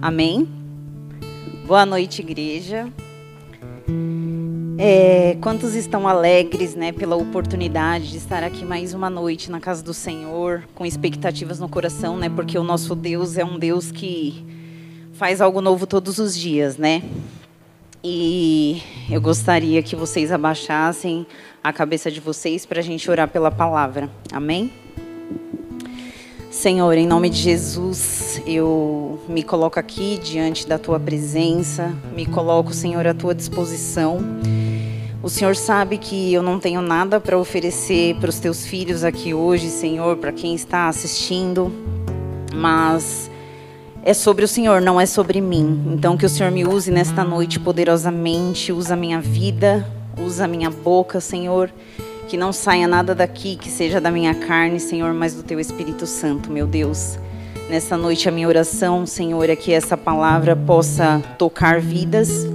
Amém? 0.00 0.48
Boa 1.66 1.84
noite, 1.84 2.20
igreja. 2.22 2.88
É, 4.78 5.36
quantos 5.40 5.74
estão 5.74 6.06
alegres 6.06 6.74
né, 6.74 6.92
pela 6.92 7.16
oportunidade 7.16 8.10
de 8.10 8.16
estar 8.16 8.44
aqui 8.44 8.64
mais 8.64 8.94
uma 8.94 9.10
noite 9.10 9.50
na 9.50 9.58
casa 9.58 9.82
do 9.82 9.92
Senhor, 9.92 10.62
com 10.74 10.86
expectativas 10.86 11.58
no 11.58 11.68
coração, 11.68 12.16
né? 12.16 12.28
Porque 12.28 12.56
o 12.56 12.62
nosso 12.62 12.94
Deus 12.94 13.36
é 13.36 13.44
um 13.44 13.58
Deus 13.58 13.90
que 13.90 14.46
faz 15.14 15.40
algo 15.40 15.60
novo 15.60 15.86
todos 15.86 16.18
os 16.18 16.36
dias, 16.36 16.76
né? 16.76 17.02
E 18.04 18.80
eu 19.10 19.20
gostaria 19.20 19.82
que 19.82 19.96
vocês 19.96 20.30
abaixassem 20.30 21.26
a 21.62 21.72
cabeça 21.72 22.10
de 22.10 22.20
vocês 22.20 22.64
para 22.64 22.78
a 22.78 22.82
gente 22.82 23.10
orar 23.10 23.28
pela 23.28 23.50
palavra. 23.50 24.08
Amém? 24.32 24.72
Senhor, 26.50 26.96
em 26.96 27.06
nome 27.06 27.28
de 27.28 27.36
Jesus, 27.36 28.40
eu 28.46 29.20
me 29.28 29.42
coloco 29.42 29.78
aqui 29.78 30.18
diante 30.18 30.66
da 30.66 30.78
tua 30.78 30.98
presença, 30.98 31.94
me 32.16 32.24
coloco, 32.24 32.72
Senhor, 32.72 33.06
à 33.06 33.12
tua 33.12 33.34
disposição. 33.34 34.18
O 35.22 35.28
Senhor 35.28 35.54
sabe 35.54 35.98
que 35.98 36.32
eu 36.32 36.42
não 36.42 36.58
tenho 36.58 36.80
nada 36.80 37.20
para 37.20 37.38
oferecer 37.38 38.16
para 38.16 38.30
os 38.30 38.40
teus 38.40 38.64
filhos 38.64 39.04
aqui 39.04 39.34
hoje, 39.34 39.68
Senhor, 39.68 40.16
para 40.16 40.32
quem 40.32 40.54
está 40.54 40.88
assistindo, 40.88 41.70
mas 42.54 43.30
é 44.02 44.14
sobre 44.14 44.42
o 44.42 44.48
Senhor, 44.48 44.80
não 44.80 44.98
é 44.98 45.04
sobre 45.04 45.42
mim. 45.42 45.92
Então 45.92 46.16
que 46.16 46.24
o 46.24 46.30
Senhor 46.30 46.50
me 46.50 46.66
use 46.66 46.90
nesta 46.90 47.22
noite 47.22 47.60
poderosamente, 47.60 48.72
usa 48.72 48.94
a 48.94 48.96
minha 48.96 49.20
vida, 49.20 49.86
usa 50.18 50.46
a 50.46 50.48
minha 50.48 50.70
boca, 50.70 51.20
Senhor 51.20 51.70
que 52.28 52.36
não 52.36 52.52
saia 52.52 52.86
nada 52.86 53.14
daqui 53.14 53.56
que 53.56 53.70
seja 53.70 53.98
da 53.98 54.10
minha 54.10 54.34
carne, 54.34 54.78
Senhor, 54.78 55.14
mas 55.14 55.32
do 55.32 55.42
teu 55.42 55.58
Espírito 55.58 56.06
Santo, 56.06 56.52
meu 56.52 56.66
Deus. 56.66 57.18
Nessa 57.70 57.96
noite 57.96 58.28
a 58.28 58.32
minha 58.32 58.46
oração, 58.46 59.06
Senhor, 59.06 59.48
é 59.48 59.56
que 59.56 59.72
essa 59.72 59.96
palavra 59.96 60.54
possa 60.54 61.22
tocar 61.38 61.80
vidas, 61.80 62.46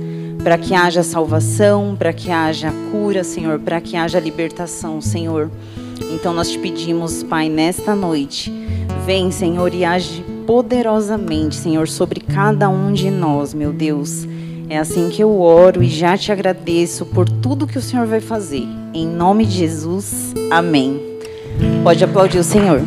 para 0.43 0.59
que 0.59 0.75
haja 0.75 1.01
salvação, 1.01 1.95
para 1.97 2.13
que 2.13 2.29
haja 2.29 2.71
cura, 2.91 3.23
Senhor, 3.23 3.59
para 3.59 3.81
que 3.81 3.97
haja 3.97 4.19
libertação, 4.19 5.01
Senhor. 5.01 5.49
Então 6.11 6.33
nós 6.33 6.51
te 6.51 6.59
pedimos, 6.59 7.23
Pai, 7.23 7.49
nesta 7.49 7.95
noite, 7.95 8.53
vem, 9.03 9.31
Senhor, 9.31 9.73
e 9.73 9.83
age 9.83 10.23
poderosamente, 10.45 11.55
Senhor, 11.55 11.87
sobre 11.87 12.19
cada 12.19 12.69
um 12.69 12.93
de 12.93 13.09
nós, 13.09 13.55
meu 13.55 13.73
Deus. 13.73 14.27
É 14.69 14.77
assim 14.77 15.09
que 15.09 15.23
eu 15.23 15.41
oro 15.41 15.81
e 15.81 15.87
já 15.87 16.15
te 16.15 16.31
agradeço 16.31 17.07
por 17.07 17.27
tudo 17.27 17.65
que 17.65 17.77
o 17.77 17.81
Senhor 17.81 18.05
vai 18.05 18.19
fazer. 18.19 18.82
Em 18.95 19.07
nome 19.07 19.43
de 19.43 19.53
Jesus, 19.53 20.35
amém. 20.51 21.01
Pode 21.83 22.03
aplaudir 22.03 22.37
o 22.37 22.43
Senhor. 22.43 22.79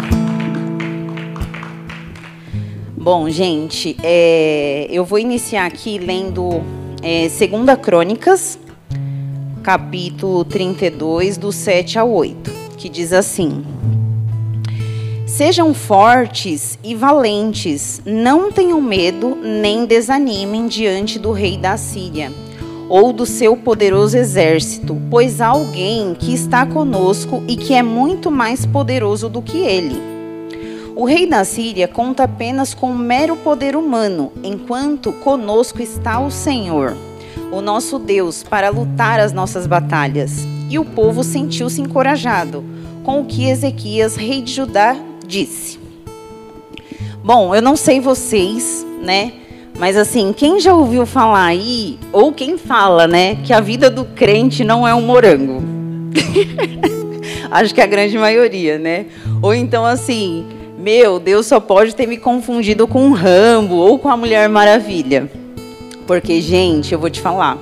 Bom, 2.97 3.29
gente, 3.29 3.97
é, 4.05 4.87
eu 4.89 5.05
vou 5.05 5.19
iniciar 5.19 5.67
aqui 5.67 5.99
lendo 5.99 6.62
é, 7.03 7.23
2 7.23 7.81
Crônicas, 7.83 8.57
capítulo 9.65 10.45
32, 10.45 11.37
do 11.37 11.51
7 11.51 11.99
ao 11.99 12.09
8, 12.09 12.53
que 12.77 12.89
diz 12.89 13.12
assim: 13.12 13.65
Sejam 15.27 15.75
fortes 15.75 16.79
e 16.84 16.95
valentes, 16.95 18.01
não 18.07 18.53
tenham 18.53 18.81
medo 18.81 19.34
nem 19.34 19.84
desanimem 19.84 20.69
diante 20.69 21.19
do 21.19 21.33
rei 21.33 21.59
da 21.59 21.77
Síria 21.77 22.31
ou 22.89 23.12
do 23.12 23.27
seu 23.27 23.56
poderoso 23.56 24.17
exército, 24.17 24.97
pois 25.11 25.41
há 25.41 25.48
alguém 25.48 26.15
que 26.15 26.33
está 26.33 26.65
conosco 26.65 27.43
e 27.48 27.56
que 27.56 27.75
é 27.75 27.83
muito 27.83 28.31
mais 28.31 28.65
poderoso 28.65 29.28
do 29.28 29.43
que 29.43 29.59
ele. 29.59 30.01
O 30.95 31.05
rei 31.05 31.27
da 31.27 31.45
Síria 31.45 31.87
conta 31.87 32.25
apenas 32.25 32.73
com 32.73 32.91
um 32.91 32.97
mero 32.97 33.37
poder 33.37 33.77
humano, 33.77 34.33
enquanto 34.43 35.12
conosco 35.12 35.83
está 35.83 36.19
o 36.20 36.31
Senhor, 36.31 36.97
o 37.53 37.61
nosso 37.61 37.98
Deus, 37.98 38.43
para 38.43 38.70
lutar 38.70 39.21
as 39.21 39.33
nossas 39.33 39.67
batalhas. 39.67 40.47
E 40.71 40.78
o 40.78 40.84
povo 40.84 41.22
sentiu-se 41.22 41.81
encorajado 41.81 42.65
com 43.05 43.21
o 43.21 43.25
que 43.27 43.49
Ezequias, 43.49 44.16
rei 44.16 44.41
de 44.41 44.53
Judá, 44.53 44.97
disse. 45.27 45.78
Bom, 47.22 47.55
eu 47.55 47.60
não 47.60 47.77
sei 47.77 48.00
vocês, 48.00 48.87
né? 49.03 49.33
Mas 49.78 49.97
assim, 49.97 50.32
quem 50.32 50.59
já 50.59 50.75
ouviu 50.75 51.04
falar 51.04 51.44
aí, 51.44 51.98
ou 52.10 52.32
quem 52.32 52.56
fala, 52.56 53.06
né, 53.06 53.37
que 53.44 53.53
a 53.53 53.60
vida 53.60 53.91
do 53.91 54.04
crente 54.04 54.64
não 54.64 54.88
é 54.88 54.94
um 54.94 55.03
morango? 55.03 55.62
Acho 57.50 57.75
que 57.75 57.81
a 57.81 57.86
grande 57.86 58.16
maioria, 58.16 58.78
né? 58.78 59.06
Ou 59.42 59.54
então 59.54 59.84
assim, 59.84 60.47
meu, 60.78 61.19
Deus 61.19 61.47
só 61.47 61.60
pode 61.60 61.94
ter 61.94 62.06
me 62.06 62.16
confundido 62.16 62.88
com 62.88 63.04
um 63.04 63.12
Rambo 63.12 63.76
ou 63.76 63.98
com 63.98 64.09
a 64.09 64.16
Mulher 64.16 64.48
Maravilha. 64.48 65.31
Porque, 66.06 66.41
gente, 66.41 66.92
eu 66.92 66.98
vou 66.98 67.10
te 67.10 67.20
falar, 67.20 67.59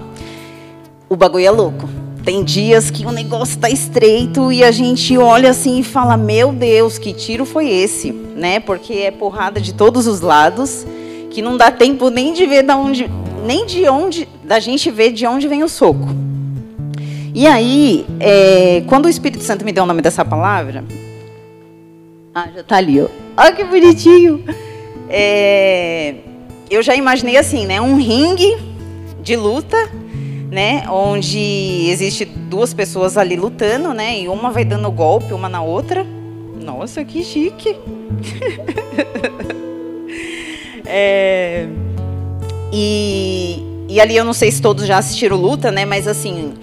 o 1.09 1.17
bagulho 1.17 1.47
é 1.47 1.51
louco. 1.51 1.89
Tem 2.25 2.45
dias 2.45 2.91
que 2.91 3.05
o 3.05 3.11
negócio 3.11 3.59
tá 3.59 3.69
estreito 3.69 4.53
e 4.53 4.63
a 4.63 4.71
gente 4.71 5.19
olha 5.19 5.51
assim 5.51 5.81
e 5.81 5.83
fala: 5.83 6.17
Meu 6.17 6.53
Deus, 6.53 6.97
que 6.97 7.13
tiro 7.13 7.45
foi 7.45 7.69
esse? 7.69 8.13
Né? 8.13 8.61
Porque 8.61 8.95
é 8.95 9.11
porrada 9.11 9.61
de 9.61 9.75
todos 9.75 10.07
os 10.07 10.21
lados 10.21 10.87
que 11.35 11.43
não 11.43 11.57
dá 11.57 11.71
tempo 11.73 12.11
nem 12.11 12.33
de 12.33 12.47
ver 12.47 12.63
da 12.63 12.77
onde, 12.77 13.11
nem 13.45 13.67
de 13.67 13.89
onde, 13.89 14.29
da 14.45 14.61
gente 14.61 14.89
ver 14.89 15.11
de 15.11 15.27
onde 15.27 15.49
vem 15.49 15.65
o 15.65 15.69
soco. 15.69 16.09
E 17.35 17.49
aí, 17.49 18.07
é, 18.21 18.85
quando 18.87 19.07
o 19.07 19.09
Espírito 19.09 19.43
Santo 19.43 19.65
me 19.65 19.73
deu 19.73 19.83
o 19.83 19.87
nome 19.87 20.01
dessa 20.01 20.25
palavra, 20.25 20.85
ah, 22.33 22.49
já 22.55 22.61
está 22.61 22.77
ali, 22.77 23.01
ó. 23.01 23.09
Olha 23.37 23.53
que 23.53 23.65
bonitinho. 23.65 24.45
É, 25.09 26.15
eu 26.71 26.81
já 26.85 26.95
imaginei 26.95 27.37
assim, 27.37 27.67
né, 27.67 27.81
um 27.81 27.97
ringue 27.97 28.57
de 29.21 29.35
luta, 29.35 29.91
né, 30.53 30.85
onde 30.89 31.89
existe 31.91 32.25
duas 32.25 32.73
pessoas 32.73 33.19
ali 33.19 33.35
lutando, 33.35 33.93
né, 33.93 34.21
e 34.21 34.29
uma 34.29 34.53
vai 34.53 34.65
dando 34.65 34.89
golpe 34.93 35.35
uma 35.35 35.49
na 35.49 35.63
outra. 35.63 36.07
Nossa, 36.63 37.05
que 37.05 37.25
chique. 37.25 37.77
É, 40.87 41.67
e, 42.73 43.63
e 43.89 44.01
ali 44.01 44.17
eu 44.17 44.25
não 44.25 44.33
sei 44.33 44.51
se 44.51 44.61
todos 44.61 44.87
já 44.87 44.99
assistiram 44.99 45.37
luta, 45.37 45.71
né? 45.71 45.85
Mas 45.85 46.07
assim, 46.07 46.55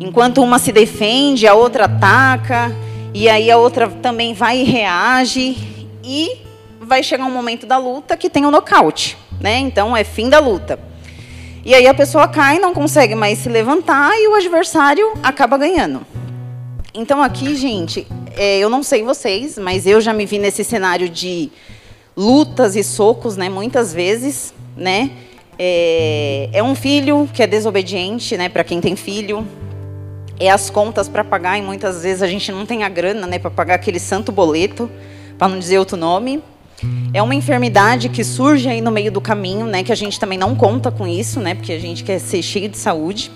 enquanto 0.00 0.42
uma 0.42 0.58
se 0.58 0.72
defende, 0.72 1.46
a 1.46 1.54
outra 1.54 1.84
ataca, 1.84 2.74
e 3.14 3.28
aí 3.28 3.50
a 3.50 3.56
outra 3.56 3.88
também 3.88 4.34
vai 4.34 4.58
e 4.58 4.64
reage, 4.64 5.56
e 6.04 6.38
vai 6.80 7.02
chegar 7.02 7.24
um 7.24 7.30
momento 7.30 7.66
da 7.66 7.78
luta 7.78 8.16
que 8.16 8.28
tem 8.28 8.44
o 8.44 8.48
um 8.48 8.50
nocaute, 8.50 9.16
né? 9.40 9.58
Então 9.58 9.96
é 9.96 10.04
fim 10.04 10.28
da 10.28 10.38
luta. 10.38 10.78
E 11.64 11.74
aí 11.74 11.86
a 11.86 11.94
pessoa 11.94 12.26
cai, 12.26 12.58
não 12.58 12.72
consegue 12.72 13.14
mais 13.14 13.38
se 13.38 13.48
levantar 13.48 14.10
e 14.16 14.28
o 14.28 14.34
adversário 14.34 15.12
acaba 15.22 15.58
ganhando. 15.58 16.06
Então 16.94 17.22
aqui, 17.22 17.54
gente, 17.54 18.06
é, 18.36 18.58
eu 18.58 18.70
não 18.70 18.82
sei 18.82 19.02
vocês, 19.02 19.58
mas 19.58 19.86
eu 19.86 20.00
já 20.00 20.12
me 20.12 20.24
vi 20.24 20.38
nesse 20.38 20.64
cenário 20.64 21.08
de 21.08 21.50
lutas 22.20 22.76
e 22.76 22.84
socos, 22.84 23.38
né, 23.38 23.48
muitas 23.48 23.94
vezes, 23.94 24.52
né? 24.76 25.10
É, 25.58 26.50
é 26.52 26.62
um 26.62 26.74
filho 26.74 27.26
que 27.32 27.42
é 27.42 27.46
desobediente, 27.46 28.36
né, 28.36 28.50
para 28.50 28.62
quem 28.62 28.78
tem 28.78 28.94
filho. 28.94 29.46
É 30.38 30.50
as 30.50 30.68
contas 30.68 31.08
para 31.08 31.24
pagar 31.24 31.58
e 31.58 31.62
muitas 31.62 32.02
vezes 32.02 32.22
a 32.22 32.26
gente 32.26 32.52
não 32.52 32.66
tem 32.66 32.84
a 32.84 32.90
grana, 32.90 33.26
né, 33.26 33.38
para 33.38 33.50
pagar 33.50 33.76
aquele 33.76 33.98
santo 33.98 34.30
boleto, 34.30 34.90
para 35.38 35.48
não 35.48 35.58
dizer 35.58 35.78
outro 35.78 35.96
nome. 35.96 36.42
É 37.14 37.22
uma 37.22 37.34
enfermidade 37.34 38.10
que 38.10 38.22
surge 38.22 38.68
aí 38.68 38.82
no 38.82 38.90
meio 38.90 39.10
do 39.10 39.20
caminho, 39.22 39.64
né, 39.64 39.82
que 39.82 39.92
a 39.92 39.96
gente 39.96 40.20
também 40.20 40.36
não 40.36 40.54
conta 40.54 40.90
com 40.90 41.06
isso, 41.06 41.40
né, 41.40 41.54
porque 41.54 41.72
a 41.72 41.80
gente 41.80 42.04
quer 42.04 42.18
ser 42.18 42.42
cheio 42.42 42.68
de 42.68 42.76
saúde. 42.76 43.30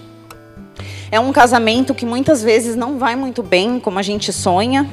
É 1.11 1.19
um 1.19 1.33
casamento 1.33 1.95
que 1.95 2.05
muitas 2.05 2.43
vezes 2.43 2.77
não 2.77 2.99
vai 2.99 3.17
muito 3.17 3.43
bem 3.43 3.81
como 3.81 3.99
a 3.99 4.03
gente 4.03 4.31
sonha. 4.31 4.87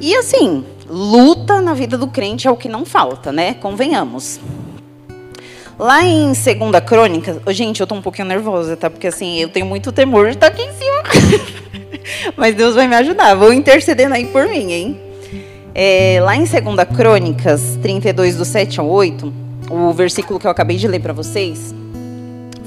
E 0.00 0.14
assim, 0.14 0.64
luta 0.92 1.62
na 1.62 1.72
vida 1.72 1.96
do 1.96 2.06
crente 2.06 2.46
é 2.46 2.50
o 2.50 2.56
que 2.56 2.68
não 2.68 2.84
falta, 2.84 3.32
né? 3.32 3.54
Convenhamos. 3.54 4.38
Lá 5.78 6.04
em 6.04 6.26
2 6.26 6.36
Crônica, 6.86 7.40
gente, 7.48 7.80
eu 7.80 7.86
tô 7.86 7.94
um 7.94 8.02
pouquinho 8.02 8.28
nervosa, 8.28 8.76
tá? 8.76 8.90
Porque 8.90 9.06
assim, 9.06 9.38
eu 9.38 9.48
tenho 9.48 9.64
muito 9.64 9.90
temor 9.90 10.26
de 10.28 10.34
estar 10.34 10.48
aqui 10.48 10.60
em 10.60 10.72
cima. 10.72 11.02
Mas 12.36 12.54
Deus 12.54 12.74
vai 12.74 12.86
me 12.86 12.94
ajudar. 12.96 13.34
Vou 13.34 13.54
intercedendo 13.54 14.14
aí 14.14 14.26
por 14.26 14.46
mim, 14.46 14.70
hein? 14.70 15.00
É, 15.74 16.20
lá 16.22 16.36
em 16.36 16.44
2 16.44 16.52
Crônicas 16.94 17.78
32, 17.80 18.36
do 18.36 18.44
7 18.44 18.78
ao 18.78 18.86
8, 18.86 19.32
o 19.70 19.92
versículo 19.92 20.38
que 20.38 20.46
eu 20.46 20.50
acabei 20.50 20.76
de 20.76 20.86
ler 20.86 21.00
para 21.00 21.14
vocês, 21.14 21.74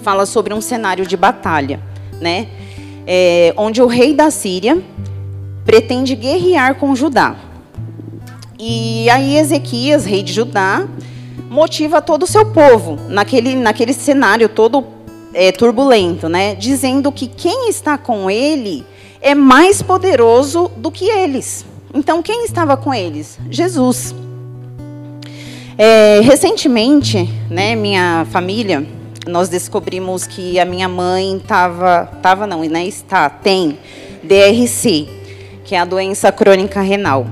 fala 0.01 0.25
sobre 0.25 0.51
um 0.51 0.61
cenário 0.61 1.05
de 1.05 1.15
batalha, 1.15 1.79
né? 2.19 2.47
É, 3.05 3.53
onde 3.55 3.83
o 3.83 3.85
rei 3.85 4.15
da 4.15 4.31
Síria 4.31 4.81
pretende 5.63 6.15
guerrear 6.15 6.73
com 6.73 6.95
Judá. 6.95 7.44
E 8.57 9.09
aí 9.09 9.37
Ezequias, 9.37 10.05
rei 10.05 10.23
de 10.23 10.31
Judá, 10.33 10.87
motiva 11.49 12.01
todo 12.01 12.23
o 12.23 12.27
seu 12.27 12.45
povo 12.45 12.97
naquele, 13.09 13.55
naquele 13.55 13.93
cenário 13.93 14.47
todo 14.47 14.85
é, 15.33 15.51
turbulento, 15.51 16.29
né? 16.29 16.55
Dizendo 16.55 17.11
que 17.11 17.27
quem 17.27 17.69
está 17.69 17.97
com 17.97 18.31
ele 18.31 18.85
é 19.21 19.35
mais 19.35 19.81
poderoso 19.81 20.71
do 20.77 20.89
que 20.89 21.09
eles. 21.09 21.65
Então, 21.93 22.21
quem 22.21 22.45
estava 22.45 22.77
com 22.77 22.93
eles? 22.93 23.37
Jesus. 23.49 24.15
É, 25.77 26.21
recentemente, 26.21 27.29
né, 27.49 27.75
minha 27.75 28.25
família, 28.31 28.87
nós 29.27 29.49
descobrimos 29.49 30.25
que 30.25 30.57
a 30.59 30.63
minha 30.65 30.87
mãe 30.87 31.35
estava, 31.37 32.09
estava 32.15 32.47
não, 32.47 32.61
né, 32.61 32.85
está, 32.85 33.29
tem 33.29 33.77
DRC, 34.23 35.07
que 35.65 35.75
é 35.75 35.79
a 35.79 35.85
doença 35.85 36.31
crônica 36.31 36.79
renal. 36.79 37.27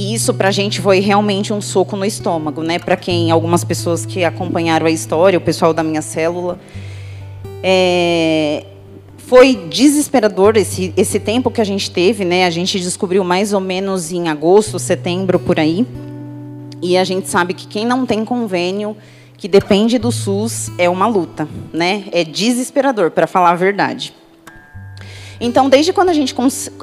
E 0.00 0.14
isso 0.14 0.32
para 0.32 0.48
a 0.48 0.50
gente 0.50 0.80
foi 0.80 0.98
realmente 0.98 1.52
um 1.52 1.60
soco 1.60 1.94
no 1.94 2.06
estômago, 2.06 2.62
né? 2.62 2.78
Para 2.78 2.96
quem, 2.96 3.30
algumas 3.30 3.64
pessoas 3.64 4.06
que 4.06 4.24
acompanharam 4.24 4.86
a 4.86 4.90
história, 4.90 5.36
o 5.38 5.42
pessoal 5.42 5.74
da 5.74 5.82
minha 5.82 6.00
célula, 6.00 6.58
é, 7.62 8.64
foi 9.18 9.54
desesperador 9.68 10.56
esse, 10.56 10.94
esse 10.96 11.20
tempo 11.20 11.50
que 11.50 11.60
a 11.60 11.64
gente 11.64 11.90
teve, 11.90 12.24
né? 12.24 12.46
A 12.46 12.50
gente 12.50 12.80
descobriu 12.80 13.22
mais 13.22 13.52
ou 13.52 13.60
menos 13.60 14.10
em 14.10 14.30
agosto, 14.30 14.78
setembro, 14.78 15.38
por 15.38 15.60
aí. 15.60 15.86
E 16.80 16.96
a 16.96 17.04
gente 17.04 17.28
sabe 17.28 17.52
que 17.52 17.66
quem 17.66 17.84
não 17.84 18.06
tem 18.06 18.24
convênio, 18.24 18.96
que 19.36 19.46
depende 19.46 19.98
do 19.98 20.10
SUS, 20.10 20.70
é 20.78 20.88
uma 20.88 21.06
luta, 21.06 21.46
né? 21.74 22.04
É 22.10 22.24
desesperador, 22.24 23.10
para 23.10 23.26
falar 23.26 23.50
a 23.50 23.54
verdade. 23.54 24.14
Então, 25.40 25.70
desde 25.70 25.92
quando 25.92 26.10
a 26.10 26.12
gente 26.12 26.34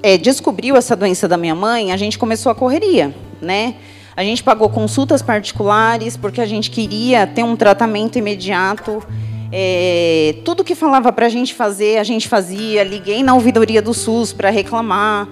é, 0.02 0.18
descobriu 0.18 0.76
essa 0.76 0.96
doença 0.96 1.28
da 1.28 1.38
minha 1.38 1.54
mãe, 1.54 1.92
a 1.92 1.98
gente 1.98 2.18
começou 2.18 2.52
a 2.52 2.56
correria, 2.56 3.14
né? 3.40 3.76
A 4.16 4.24
gente 4.24 4.44
pagou 4.44 4.68
consultas 4.68 5.22
particulares 5.22 6.18
porque 6.18 6.42
a 6.42 6.46
gente 6.48 6.72
queria 6.72 7.28
ter 7.28 7.44
um 7.44 7.56
tratamento 7.56 8.18
imediato. 8.18 9.04
É, 9.52 10.38
tudo 10.44 10.64
que 10.64 10.74
falava 10.74 11.14
para 11.14 11.28
a 11.28 11.30
gente 11.30 11.54
fazer, 11.54 12.00
a 12.00 12.04
gente 12.04 12.28
fazia. 12.28 12.84
Liguei 12.84 13.22
na 13.22 13.36
ouvidoria 13.36 13.80
do 13.80 13.94
SUS 13.94 14.34
para 14.34 14.50
reclamar. 14.50 15.28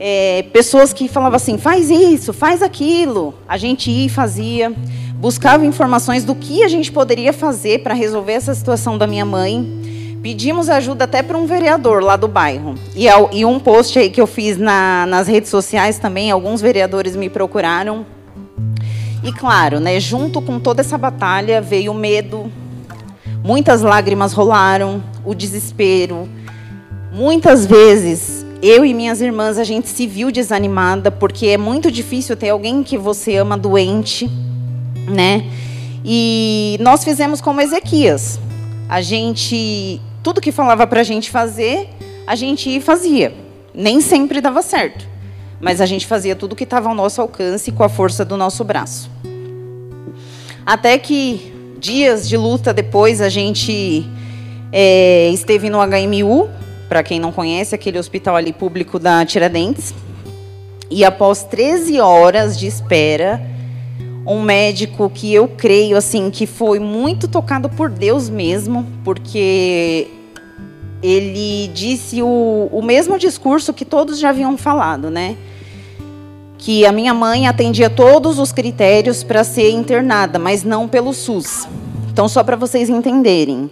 É, 0.00 0.46
pessoas 0.50 0.94
que 0.94 1.08
falavam 1.08 1.36
assim, 1.36 1.58
faz 1.58 1.90
isso, 1.90 2.32
faz 2.32 2.62
aquilo. 2.62 3.34
A 3.46 3.58
gente 3.58 3.90
ia 3.90 4.06
e 4.06 4.08
fazia. 4.08 4.72
Buscava 5.16 5.66
informações 5.66 6.24
do 6.24 6.34
que 6.34 6.64
a 6.64 6.68
gente 6.68 6.90
poderia 6.90 7.34
fazer 7.34 7.82
para 7.82 7.92
resolver 7.92 8.32
essa 8.32 8.54
situação 8.54 8.96
da 8.96 9.06
minha 9.06 9.26
mãe. 9.26 9.91
Pedimos 10.22 10.68
ajuda 10.68 11.04
até 11.04 11.20
para 11.20 11.36
um 11.36 11.46
vereador 11.46 12.00
lá 12.00 12.14
do 12.14 12.28
bairro. 12.28 12.76
E, 12.94 13.06
e, 13.32 13.44
um 13.44 13.58
post 13.58 13.98
aí 13.98 14.08
que 14.08 14.20
eu 14.20 14.26
fiz 14.26 14.56
na, 14.56 15.04
nas 15.06 15.26
redes 15.26 15.50
sociais 15.50 15.98
também, 15.98 16.30
alguns 16.30 16.60
vereadores 16.60 17.16
me 17.16 17.28
procuraram. 17.28 18.06
E 19.24 19.32
claro, 19.32 19.80
né, 19.80 19.98
junto 19.98 20.40
com 20.40 20.60
toda 20.60 20.80
essa 20.80 20.96
batalha 20.96 21.60
veio 21.60 21.90
o 21.90 21.94
medo, 21.94 22.50
muitas 23.42 23.82
lágrimas 23.82 24.32
rolaram, 24.32 25.02
o 25.24 25.34
desespero. 25.34 26.28
Muitas 27.12 27.66
vezes 27.66 28.46
eu 28.62 28.84
e 28.84 28.94
minhas 28.94 29.20
irmãs 29.20 29.58
a 29.58 29.64
gente 29.64 29.88
se 29.88 30.06
viu 30.06 30.30
desanimada 30.30 31.10
porque 31.10 31.48
é 31.48 31.58
muito 31.58 31.90
difícil 31.90 32.36
ter 32.36 32.50
alguém 32.50 32.84
que 32.84 32.96
você 32.96 33.36
ama 33.36 33.58
doente, 33.58 34.30
né? 35.08 35.44
E 36.04 36.78
nós 36.80 37.02
fizemos 37.02 37.40
como 37.40 37.60
Ezequias. 37.60 38.38
A 38.88 39.00
gente 39.00 40.00
tudo 40.22 40.40
que 40.40 40.52
falava 40.52 40.86
para 40.86 41.00
a 41.00 41.04
gente 41.04 41.30
fazer, 41.30 41.88
a 42.26 42.34
gente 42.34 42.80
fazia. 42.80 43.34
Nem 43.74 44.00
sempre 44.00 44.40
dava 44.40 44.62
certo, 44.62 45.06
mas 45.60 45.80
a 45.80 45.86
gente 45.86 46.06
fazia 46.06 46.36
tudo 46.36 46.54
que 46.54 46.64
estava 46.64 46.88
ao 46.88 46.94
nosso 46.94 47.20
alcance 47.20 47.72
com 47.72 47.82
a 47.82 47.88
força 47.88 48.24
do 48.24 48.36
nosso 48.36 48.62
braço. 48.64 49.10
Até 50.64 50.98
que 50.98 51.52
dias 51.78 52.28
de 52.28 52.36
luta 52.36 52.72
depois 52.72 53.20
a 53.20 53.28
gente 53.28 54.06
é, 54.70 55.28
esteve 55.30 55.68
no 55.68 55.78
HMU, 55.78 56.48
para 56.88 57.02
quem 57.02 57.18
não 57.18 57.32
conhece, 57.32 57.74
aquele 57.74 57.98
hospital 57.98 58.36
ali 58.36 58.52
público 58.52 58.98
da 58.98 59.24
Tiradentes. 59.24 59.94
E 60.90 61.04
após 61.04 61.42
13 61.42 62.00
horas 62.00 62.58
de 62.58 62.66
espera, 62.66 63.40
um 64.26 64.42
médico 64.42 65.10
que 65.10 65.32
eu 65.32 65.48
creio 65.48 65.96
assim 65.96 66.30
que 66.30 66.46
foi 66.46 66.78
muito 66.78 67.26
tocado 67.26 67.68
por 67.68 67.90
Deus 67.90 68.28
mesmo, 68.28 68.86
porque 69.04 70.08
ele 71.02 71.68
disse 71.74 72.22
o, 72.22 72.68
o 72.70 72.82
mesmo 72.82 73.18
discurso 73.18 73.72
que 73.72 73.84
todos 73.84 74.18
já 74.18 74.28
haviam 74.30 74.56
falado, 74.56 75.10
né? 75.10 75.36
Que 76.56 76.86
a 76.86 76.92
minha 76.92 77.12
mãe 77.12 77.48
atendia 77.48 77.90
todos 77.90 78.38
os 78.38 78.52
critérios 78.52 79.24
para 79.24 79.42
ser 79.42 79.70
internada, 79.70 80.38
mas 80.38 80.62
não 80.62 80.86
pelo 80.86 81.12
SUS. 81.12 81.66
Então, 82.12 82.28
só 82.28 82.44
para 82.44 82.54
vocês 82.54 82.88
entenderem, 82.88 83.68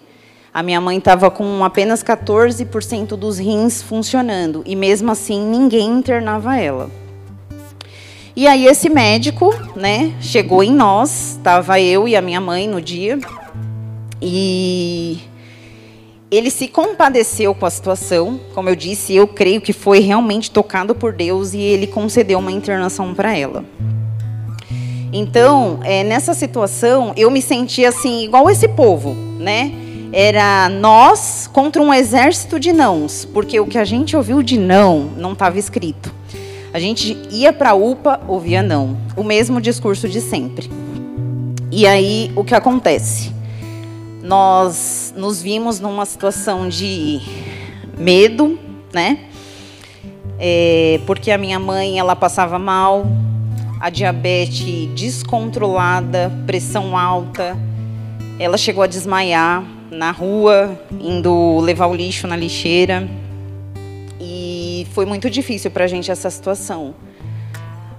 a 0.53 0.65
minha 0.65 0.81
mãe 0.81 0.99
estava 0.99 1.31
com 1.31 1.65
apenas 1.65 2.03
14% 2.03 3.09
dos 3.11 3.39
rins 3.39 3.81
funcionando 3.81 4.65
e 4.67 4.75
mesmo 4.75 5.13
assim 5.13 5.41
ninguém 5.41 5.99
internava 5.99 6.57
ela. 6.57 6.91
E 8.35 8.47
aí 8.47 8.67
esse 8.67 8.89
médico, 8.89 9.53
né, 9.75 10.13
chegou 10.21 10.63
em 10.63 10.73
nós, 10.73 11.33
estava 11.33 11.81
eu 11.81 12.07
e 12.07 12.15
a 12.15 12.23
minha 12.23 12.41
mãe 12.41 12.69
no 12.69 12.81
dia, 12.81 13.19
e 14.23 15.19
ele 16.31 16.51
se 16.51 16.69
compadeceu 16.69 17.55
com 17.55 17.67
a 17.67 17.71
situação, 17.71 18.39
como 18.55 18.69
eu 18.69 18.77
disse, 18.77 19.15
eu 19.15 19.27
creio 19.27 19.61
que 19.61 19.73
foi 19.73 19.99
realmente 19.99 20.51
tocado 20.51 20.95
por 20.95 21.13
Deus 21.13 21.55
e 21.55 21.59
ele 21.59 21.89
concedeu 21.89 22.39
uma 22.39 22.53
internação 22.53 23.13
para 23.13 23.37
ela. 23.37 23.65
Então, 25.13 25.81
é, 25.83 26.05
nessa 26.05 26.33
situação, 26.35 27.13
eu 27.17 27.33
me 27.33 27.43
senti 27.43 27.85
assim, 27.85 28.23
igual 28.23 28.49
esse 28.49 28.69
povo, 28.69 29.13
né? 29.13 29.73
Era 30.13 30.69
nós 30.69 31.51
contra 31.53 31.83
um 31.83 31.93
exército 31.93 32.61
de 32.61 32.73
nãos, 32.73 33.25
porque 33.25 33.59
o 33.59 33.67
que 33.67 33.79
a 33.79 33.85
gente 33.85 34.17
ouviu 34.17 34.41
de 34.41 34.57
não 34.57 35.11
não 35.17 35.33
estava 35.33 35.59
escrito. 35.59 36.20
A 36.73 36.79
gente 36.79 37.19
ia 37.31 37.53
para 37.53 37.71
a 37.71 37.75
UPA, 37.75 38.21
ouvia 38.29 38.63
não. 38.63 38.97
O 39.17 39.25
mesmo 39.25 39.61
discurso 39.61 40.09
de 40.09 40.21
sempre. 40.21 40.71
E 41.71 41.85
aí, 41.85 42.31
o 42.37 42.45
que 42.45 42.55
acontece? 42.55 43.33
Nós 44.23 45.13
nos 45.17 45.43
vimos 45.43 45.81
numa 45.81 46.07
situação 46.07 46.69
de 46.69 47.21
medo, 47.99 48.57
né? 48.93 49.19
É, 50.39 51.01
porque 51.07 51.33
a 51.33 51.39
minha 51.39 51.59
mãe, 51.59 51.99
ela 51.99 52.15
passava 52.15 52.57
mal, 52.57 53.05
a 53.81 53.91
diabetes 53.91 54.89
descontrolada, 54.95 56.31
pressão 56.47 56.97
alta. 56.97 57.57
Ela 58.39 58.57
chegou 58.57 58.85
a 58.85 58.87
desmaiar 58.87 59.65
na 59.91 60.13
rua, 60.13 60.81
indo 61.01 61.59
levar 61.59 61.87
o 61.87 61.95
lixo 61.95 62.29
na 62.29 62.37
lixeira 62.37 63.09
foi 64.85 65.07
muito 65.07 65.29
difícil 65.31 65.71
para 65.71 65.85
a 65.85 65.89
gente 65.89 66.11
essa 66.11 66.31
situação. 66.31 66.95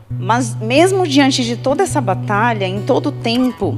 Mas 0.09 0.55
mesmo 0.55 1.07
diante 1.07 1.43
de 1.43 1.55
toda 1.55 1.83
essa 1.83 1.99
batalha, 1.99 2.65
em 2.65 2.81
todo 2.81 3.07
o 3.07 3.11
tempo, 3.11 3.77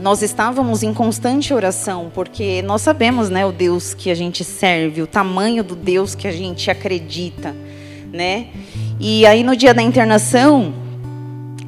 nós 0.00 0.22
estávamos 0.22 0.82
em 0.82 0.94
constante 0.94 1.52
oração, 1.52 2.10
porque 2.14 2.62
nós 2.62 2.82
sabemos, 2.82 3.28
né, 3.30 3.44
o 3.44 3.52
Deus 3.52 3.94
que 3.94 4.10
a 4.10 4.14
gente 4.14 4.44
serve, 4.44 5.02
o 5.02 5.06
tamanho 5.06 5.62
do 5.62 5.74
Deus 5.74 6.14
que 6.14 6.26
a 6.26 6.32
gente 6.32 6.70
acredita, 6.70 7.54
né? 8.12 8.48
E 9.00 9.26
aí 9.26 9.42
no 9.42 9.56
dia 9.56 9.74
da 9.74 9.82
internação, 9.82 10.72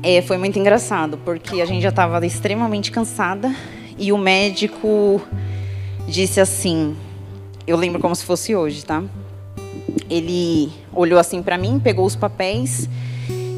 é, 0.03 0.23
foi 0.23 0.39
muito 0.39 0.59
engraçado, 0.59 1.19
porque 1.19 1.61
a 1.61 1.67
gente 1.67 1.83
já 1.83 1.91
estava 1.91 2.25
extremamente 2.25 2.91
cansada 2.91 3.55
e 3.99 4.13
o 4.13 4.19
médico 4.19 5.21
disse 6.09 6.41
assim, 6.41 6.97
eu 7.67 7.77
lembro 7.77 8.01
como 8.01 8.15
se 8.17 8.25
fosse 8.25 8.55
hoje, 8.55 8.85
tá? 8.85 9.03
Ele 10.09 10.73
olhou 10.93 11.19
assim 11.19 11.43
para 11.43 11.59
mim, 11.59 11.79
pegou 11.79 12.05
os 12.05 12.17
papéis 12.17 12.89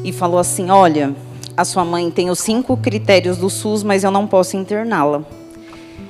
e 0.03 0.11
falou 0.11 0.39
assim: 0.39 0.69
Olha, 0.69 1.15
a 1.55 1.63
sua 1.63 1.85
mãe 1.85 2.09
tem 2.09 2.29
os 2.29 2.39
cinco 2.39 2.75
critérios 2.75 3.37
do 3.37 3.49
SUS, 3.49 3.83
mas 3.83 4.03
eu 4.03 4.11
não 4.11 4.27
posso 4.27 4.57
interná-la. 4.57 5.23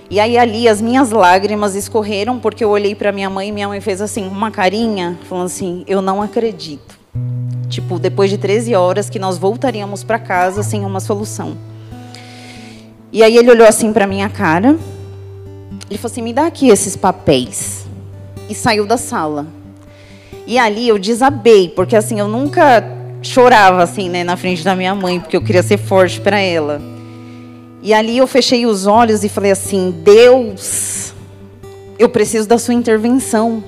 E 0.10 0.20
aí 0.20 0.38
ali 0.38 0.68
as 0.68 0.82
minhas 0.82 1.12
lágrimas 1.12 1.76
escorreram 1.76 2.40
porque 2.40 2.64
eu 2.64 2.70
olhei 2.70 2.94
para 2.94 3.12
minha 3.12 3.30
mãe 3.30 3.50
e 3.50 3.52
minha 3.52 3.68
mãe 3.68 3.82
fez 3.82 4.02
assim 4.02 4.28
uma 4.28 4.52
carinha, 4.52 5.18
falando 5.28 5.46
assim: 5.46 5.84
Eu 5.88 6.02
não 6.02 6.22
acredito. 6.22 7.00
Tipo, 7.70 7.98
depois 7.98 8.30
de 8.30 8.38
13 8.38 8.76
horas 8.76 9.10
que 9.10 9.18
nós 9.18 9.38
voltaríamos 9.38 10.04
para 10.04 10.20
casa 10.20 10.62
sem 10.62 10.86
uma 10.86 11.00
solução. 11.00 11.58
E 13.12 13.24
aí 13.24 13.36
ele 13.36 13.50
olhou 13.50 13.68
assim 13.68 13.92
para 13.92 14.06
minha 14.06 14.30
cara. 14.30 14.78
Ele 15.90 15.98
falou 15.98 16.12
assim: 16.12 16.22
"Me 16.22 16.34
dá 16.34 16.46
aqui 16.46 16.70
esses 16.70 16.96
papéis." 16.96 17.86
E 18.50 18.54
saiu 18.54 18.86
da 18.86 18.98
sala. 18.98 19.48
E 20.46 20.58
ali 20.58 20.88
eu 20.88 21.00
desabei, 21.00 21.70
porque 21.70 21.96
assim, 21.96 22.20
eu 22.20 22.28
nunca 22.28 22.84
chorava 23.22 23.82
assim, 23.82 24.10
né, 24.10 24.24
na 24.24 24.36
frente 24.36 24.64
da 24.64 24.76
minha 24.76 24.94
mãe, 24.94 25.20
porque 25.20 25.38
eu 25.38 25.42
queria 25.42 25.64
ser 25.64 25.78
forte 25.78 26.20
para 26.20 26.40
ela. 26.40 26.82
E 27.82 27.94
ali 27.94 28.18
eu 28.18 28.28
fechei 28.28 28.66
os 28.66 28.86
olhos 28.86 29.24
e 29.24 29.30
falei 29.30 29.52
assim: 29.52 29.92
Deus, 30.04 31.14
eu 32.00 32.10
preciso 32.10 32.48
da 32.48 32.58
sua 32.58 32.74
intervenção. 32.74 33.64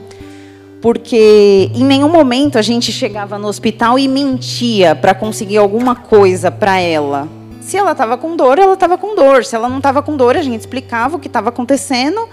Porque 0.82 1.72
em 1.74 1.84
nenhum 1.84 2.10
momento 2.10 2.58
a 2.58 2.62
gente 2.62 2.92
chegava 2.92 3.40
no 3.40 3.48
hospital 3.48 3.98
e 3.98 4.08
mentia 4.08 4.96
para 4.96 5.16
conseguir 5.16 5.58
alguma 5.58 5.96
coisa 5.96 6.52
para 6.52 6.80
ela. 6.80 7.28
Se 7.60 7.76
ela 7.76 7.94
estava 7.94 8.18
com 8.18 8.36
dor, 8.36 8.60
ela 8.60 8.76
estava 8.76 8.98
com 8.98 9.16
dor. 9.16 9.44
Se 9.44 9.56
ela 9.56 9.68
não 9.68 9.78
estava 9.78 10.04
com 10.04 10.16
dor, 10.16 10.38
a 10.38 10.42
gente 10.44 10.60
explicava 10.60 11.16
o 11.16 11.20
que 11.20 11.28
estava 11.28 11.50
acontecendo 11.50 12.30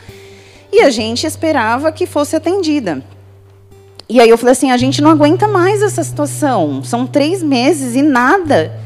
e 0.70 0.80
a 0.82 0.90
gente 0.90 1.26
esperava 1.26 1.90
que 1.90 2.06
fosse 2.06 2.36
atendida. 2.36 3.02
E 4.12 4.20
aí 4.20 4.28
eu 4.28 4.36
falei 4.36 4.52
assim, 4.52 4.70
a 4.70 4.76
gente 4.76 5.00
não 5.00 5.08
aguenta 5.08 5.48
mais 5.48 5.80
essa 5.80 6.04
situação. 6.04 6.84
São 6.84 7.06
três 7.06 7.42
meses 7.42 7.96
e 7.96 8.02
nada. 8.02 8.78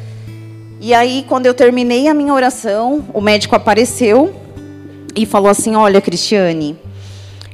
E 0.80 0.94
aí, 0.94 1.24
quando 1.28 1.46
eu 1.46 1.52
terminei 1.52 2.06
a 2.06 2.14
minha 2.14 2.32
oração, 2.32 3.04
o 3.12 3.20
médico 3.20 3.56
apareceu 3.56 4.32
e 5.16 5.26
falou 5.26 5.50
assim: 5.50 5.74
Olha, 5.74 6.00
Cristiane, 6.00 6.76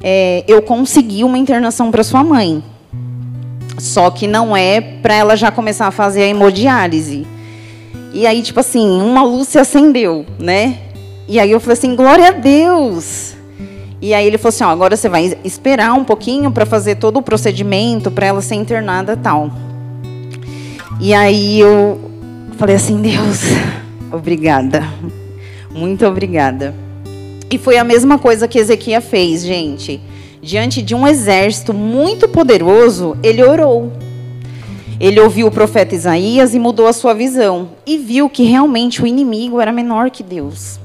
é, 0.03 0.43
eu 0.47 0.61
consegui 0.61 1.23
uma 1.23 1.35
internação 1.35 1.89
para 1.89 2.03
sua 2.03 2.23
mãe. 2.23 2.63
Só 3.79 4.11
que 4.11 4.27
não 4.27 4.55
é 4.55 4.79
para 4.79 5.15
ela 5.15 5.35
já 5.35 5.49
começar 5.49 5.87
a 5.87 5.91
fazer 5.91 6.21
a 6.21 6.27
hemodiálise. 6.27 7.25
E 8.13 8.27
aí, 8.27 8.43
tipo 8.43 8.59
assim, 8.59 9.01
uma 9.01 9.23
luz 9.23 9.47
se 9.47 9.57
acendeu, 9.57 10.27
né? 10.37 10.77
E 11.27 11.39
aí 11.39 11.49
eu 11.49 11.59
falei 11.59 11.73
assim: 11.73 11.95
Glória 11.95 12.27
a 12.27 12.31
Deus! 12.33 13.33
E 14.03 14.13
aí 14.13 14.27
ele 14.27 14.37
falou 14.37 14.49
assim: 14.49 14.65
ó, 14.65 14.67
agora 14.67 14.97
você 14.97 15.07
vai 15.07 15.37
esperar 15.45 15.93
um 15.93 16.03
pouquinho 16.03 16.51
para 16.51 16.65
fazer 16.65 16.95
todo 16.95 17.19
o 17.19 17.21
procedimento 17.21 18.11
para 18.11 18.25
ela 18.25 18.41
ser 18.41 18.55
internada 18.55 19.15
tal. 19.15 19.49
E 20.99 21.13
aí 21.13 21.61
eu 21.61 21.97
falei 22.57 22.75
assim: 22.75 23.01
Deus, 23.01 23.43
obrigada. 24.11 24.83
Muito 25.73 26.05
obrigada. 26.05 26.75
E 27.49 27.57
foi 27.57 27.77
a 27.77 27.83
mesma 27.85 28.19
coisa 28.19 28.45
que 28.45 28.59
Ezequias 28.59 29.05
fez, 29.05 29.41
gente. 29.41 30.01
Diante 30.41 30.81
de 30.81 30.93
um 30.93 31.07
exército 31.07 31.73
muito 31.73 32.27
poderoso, 32.27 33.15
ele 33.23 33.41
orou. 33.41 33.93
Ele 34.99 35.17
ouviu 35.21 35.47
o 35.47 35.51
profeta 35.51 35.95
Isaías 35.95 36.53
e 36.53 36.59
mudou 36.59 36.87
a 36.87 36.93
sua 36.93 37.13
visão. 37.13 37.69
E 37.87 37.97
viu 37.97 38.29
que 38.29 38.43
realmente 38.43 39.01
o 39.01 39.07
inimigo 39.07 39.61
era 39.61 39.71
menor 39.71 40.11
que 40.11 40.23
Deus. 40.23 40.82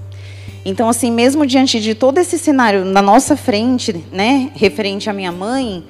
Então, 0.68 0.86
assim, 0.86 1.10
mesmo 1.10 1.46
diante 1.46 1.80
de 1.80 1.94
todo 1.94 2.18
esse 2.18 2.38
cenário 2.38 2.84
na 2.84 3.00
nossa 3.00 3.34
frente, 3.34 4.04
né, 4.12 4.50
referente 4.54 5.08
à 5.08 5.14
minha 5.14 5.32
mãe, 5.32 5.82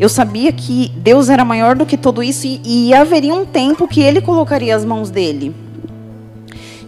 eu 0.00 0.08
sabia 0.08 0.50
que 0.50 0.90
Deus 0.96 1.28
era 1.28 1.44
maior 1.44 1.76
do 1.76 1.86
que 1.86 1.96
tudo 1.96 2.24
isso 2.24 2.44
e, 2.44 2.60
e 2.88 2.92
haveria 2.92 3.32
um 3.32 3.46
tempo 3.46 3.86
que 3.86 4.02
Ele 4.02 4.20
colocaria 4.20 4.74
as 4.74 4.84
mãos 4.84 5.10
dele. 5.10 5.54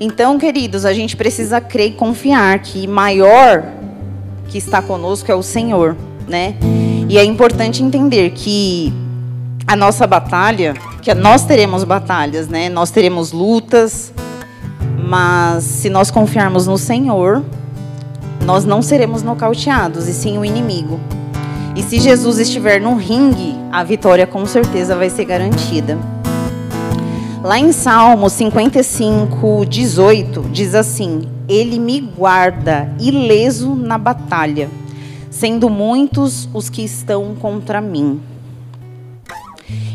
Então, 0.01 0.37
queridos, 0.37 0.85
a 0.85 0.93
gente 0.93 1.17
precisa 1.17 1.61
crer 1.61 1.91
e 1.91 1.93
confiar 1.93 2.59
que 2.59 2.89
maior 2.89 3.65
que 4.49 4.59
está 4.59 4.83
conosco 4.83 5.31
é 5.31 5.35
o 5.37 5.43
Senhor, 5.43 5.97
né? 6.27 6.57
E 7.09 7.19
é 7.19 7.25
importante 7.25 7.85
entender 7.85 8.31
que 8.31 8.93
a 9.65 9.77
nossa 9.77 10.09
batalha, 10.09 10.75
que 11.03 11.15
nós 11.15 11.45
teremos 11.45 11.85
batalhas, 11.85 12.49
né? 12.49 12.69
Nós 12.69 12.91
teremos 12.91 13.31
lutas, 13.31 14.13
mas 14.99 15.65
se 15.65 15.89
nós 15.89 16.11
confiarmos 16.11 16.67
no 16.67 16.77
Senhor, 16.77 17.43
nós 18.45 18.65
não 18.65 18.83
seremos 18.83 19.23
nocauteados, 19.23 20.09
e 20.09 20.13
sim 20.13 20.39
o 20.39 20.45
inimigo. 20.45 20.99
E 21.77 21.83
se 21.83 22.01
Jesus 22.01 22.39
estiver 22.39 22.81
no 22.81 22.97
ringue, 22.97 23.55
a 23.71 23.85
vitória 23.85 24.27
com 24.27 24.45
certeza 24.47 24.97
vai 24.97 25.09
ser 25.09 25.25
garantida. 25.25 25.99
Lá 27.43 27.59
em 27.59 27.71
Salmo 27.71 28.29
55, 28.29 29.65
18, 29.65 30.43
diz 30.51 30.75
assim: 30.75 31.29
Ele 31.49 31.79
me 31.79 32.01
guarda 32.01 32.93
ileso 32.99 33.77
na 33.77 33.97
batalha, 33.97 34.69
sendo 35.31 35.71
muitos 35.71 36.49
os 36.53 36.69
que 36.69 36.83
estão 36.83 37.37
contra 37.37 37.81
mim. 37.81 38.21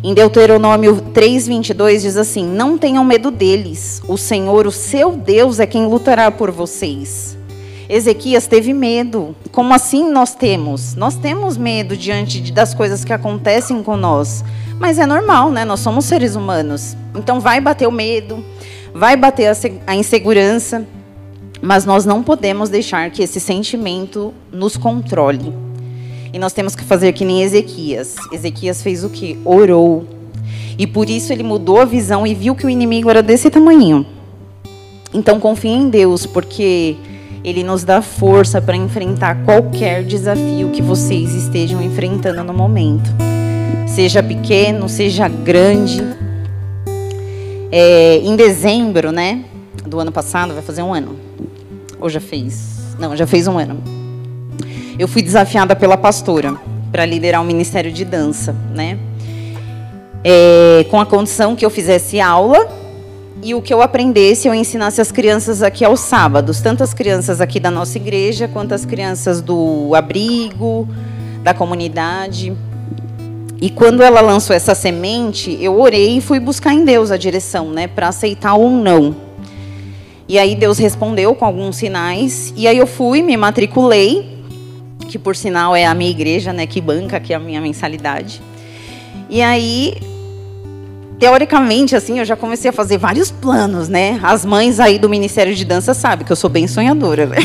Em 0.03 0.13
Deuteronômio 0.13 1.01
3:22 1.13 2.01
diz 2.01 2.17
assim: 2.17 2.45
Não 2.45 2.77
tenham 2.77 3.05
medo 3.05 3.31
deles. 3.31 4.01
O 4.05 4.17
Senhor, 4.17 4.67
o 4.67 4.71
seu 4.71 5.13
Deus, 5.13 5.61
é 5.61 5.65
quem 5.65 5.85
lutará 5.85 6.29
por 6.29 6.51
vocês. 6.51 7.37
Ezequias 7.87 8.45
teve 8.45 8.73
medo. 8.73 9.33
Como 9.49 9.73
assim 9.73 10.11
nós 10.11 10.35
temos? 10.35 10.93
Nós 10.95 11.15
temos 11.15 11.55
medo 11.55 11.95
diante 11.95 12.51
das 12.51 12.73
coisas 12.73 13.05
que 13.05 13.13
acontecem 13.13 13.81
com 13.81 13.95
nós. 13.95 14.43
Mas 14.77 14.99
é 14.99 15.05
normal, 15.05 15.49
né? 15.49 15.63
Nós 15.63 15.79
somos 15.79 16.03
seres 16.03 16.35
humanos. 16.35 16.97
Então 17.15 17.39
vai 17.39 17.61
bater 17.61 17.87
o 17.87 17.91
medo, 17.91 18.43
vai 18.93 19.15
bater 19.15 19.55
a 19.87 19.95
insegurança, 19.95 20.85
mas 21.61 21.85
nós 21.85 22.03
não 22.03 22.21
podemos 22.21 22.67
deixar 22.67 23.09
que 23.09 23.23
esse 23.23 23.39
sentimento 23.39 24.33
nos 24.51 24.75
controle. 24.75 25.53
E 26.33 26.39
nós 26.39 26.51
temos 26.51 26.75
que 26.75 26.83
fazer 26.83 27.13
que 27.13 27.23
nem 27.23 27.43
Ezequias. 27.43 28.15
Ezequias 28.31 28.81
fez 28.81 29.03
o 29.03 29.09
que? 29.09 29.37
Orou. 29.45 30.07
E 30.79 30.87
por 30.87 31.07
isso 31.07 31.31
ele 31.31 31.43
mudou 31.43 31.79
a 31.79 31.85
visão 31.85 32.25
e 32.25 32.33
viu 32.33 32.55
que 32.55 32.65
o 32.65 32.69
inimigo 32.69 33.07
era 33.07 33.21
desse 33.21 33.51
tamanho. 33.51 34.03
Então 35.13 35.39
confie 35.39 35.69
em 35.69 35.91
Deus, 35.91 36.25
porque 36.25 36.95
ele 37.43 37.63
nos 37.63 37.83
dá 37.83 38.01
força 38.01 38.59
para 38.59 38.75
enfrentar 38.75 39.45
qualquer 39.45 40.03
desafio 40.03 40.71
que 40.71 40.81
vocês 40.81 41.35
estejam 41.35 41.79
enfrentando 41.83 42.43
no 42.43 42.53
momento. 42.53 43.11
Seja 43.85 44.23
pequeno, 44.23 44.89
seja 44.89 45.27
grande. 45.27 46.03
É, 47.71 48.17
em 48.17 48.35
dezembro, 48.35 49.11
né, 49.11 49.45
do 49.85 49.99
ano 49.99 50.11
passado, 50.11 50.55
vai 50.55 50.63
fazer 50.63 50.81
um 50.81 50.95
ano. 50.95 51.15
Ou 51.99 52.09
já 52.09 52.19
fez? 52.19 52.95
Não, 52.97 53.15
já 53.15 53.27
fez 53.27 53.47
um 53.47 53.59
ano 53.59 54.02
eu 54.97 55.07
fui 55.07 55.21
desafiada 55.21 55.75
pela 55.75 55.97
pastora 55.97 56.55
para 56.91 57.05
liderar 57.05 57.41
um 57.41 57.45
ministério 57.45 57.91
de 57.91 58.05
dança, 58.05 58.55
né? 58.73 58.97
É, 60.23 60.85
com 60.89 60.99
a 61.01 61.05
condição 61.05 61.55
que 61.55 61.65
eu 61.65 61.69
fizesse 61.69 62.19
aula 62.21 62.69
e 63.41 63.53
o 63.53 63.61
que 63.61 63.73
eu 63.73 63.81
aprendesse 63.81 64.47
eu 64.47 64.53
ensinasse 64.53 65.01
as 65.01 65.11
crianças 65.11 65.61
aqui 65.61 65.83
aos 65.83 65.99
sábados, 65.99 66.61
tanto 66.61 66.81
as 66.81 66.93
crianças 66.93 67.41
aqui 67.41 67.59
da 67.59 67.69
nossa 67.69 67.97
igreja 67.97 68.47
quanto 68.47 68.73
as 68.73 68.85
crianças 68.85 69.41
do 69.41 69.93
abrigo, 69.95 70.87
da 71.43 71.53
comunidade. 71.53 72.53
E 73.59 73.69
quando 73.69 74.03
ela 74.03 74.21
lançou 74.21 74.55
essa 74.55 74.75
semente, 74.75 75.57
eu 75.59 75.79
orei 75.79 76.17
e 76.17 76.21
fui 76.21 76.39
buscar 76.39 76.73
em 76.73 76.85
Deus 76.85 77.11
a 77.11 77.17
direção, 77.17 77.69
né, 77.71 77.87
para 77.87 78.09
aceitar 78.09 78.53
ou 78.53 78.69
não. 78.69 79.15
E 80.27 80.37
aí 80.37 80.55
Deus 80.55 80.77
respondeu 80.77 81.35
com 81.35 81.43
alguns 81.43 81.75
sinais, 81.75 82.53
e 82.55 82.67
aí 82.67 82.77
eu 82.77 82.87
fui, 82.87 83.21
me 83.21 83.35
matriculei 83.35 84.32
que 85.13 85.19
por 85.19 85.35
sinal 85.35 85.75
é 85.75 85.85
a 85.85 85.93
minha 85.93 86.09
igreja, 86.09 86.51
né, 86.51 86.65
que 86.65 86.81
banca 86.81 87.17
aqui 87.17 87.35
a 87.35 87.39
minha 87.39 87.61
mensalidade. 87.61 88.41
E 89.29 89.43
aí, 89.43 89.93
teoricamente, 91.19 91.95
assim, 91.95 92.17
eu 92.17 92.25
já 92.25 92.35
comecei 92.35 92.71
a 92.71 92.73
fazer 92.73 92.97
vários 92.97 93.29
planos, 93.29 93.87
né? 93.87 94.19
As 94.23 94.43
mães 94.43 94.79
aí 94.79 94.97
do 94.97 95.07
Ministério 95.07 95.53
de 95.53 95.63
Dança 95.63 95.93
sabem 95.93 96.25
que 96.25 96.31
eu 96.31 96.35
sou 96.35 96.49
bem 96.49 96.67
sonhadora, 96.67 97.27
né? 97.27 97.37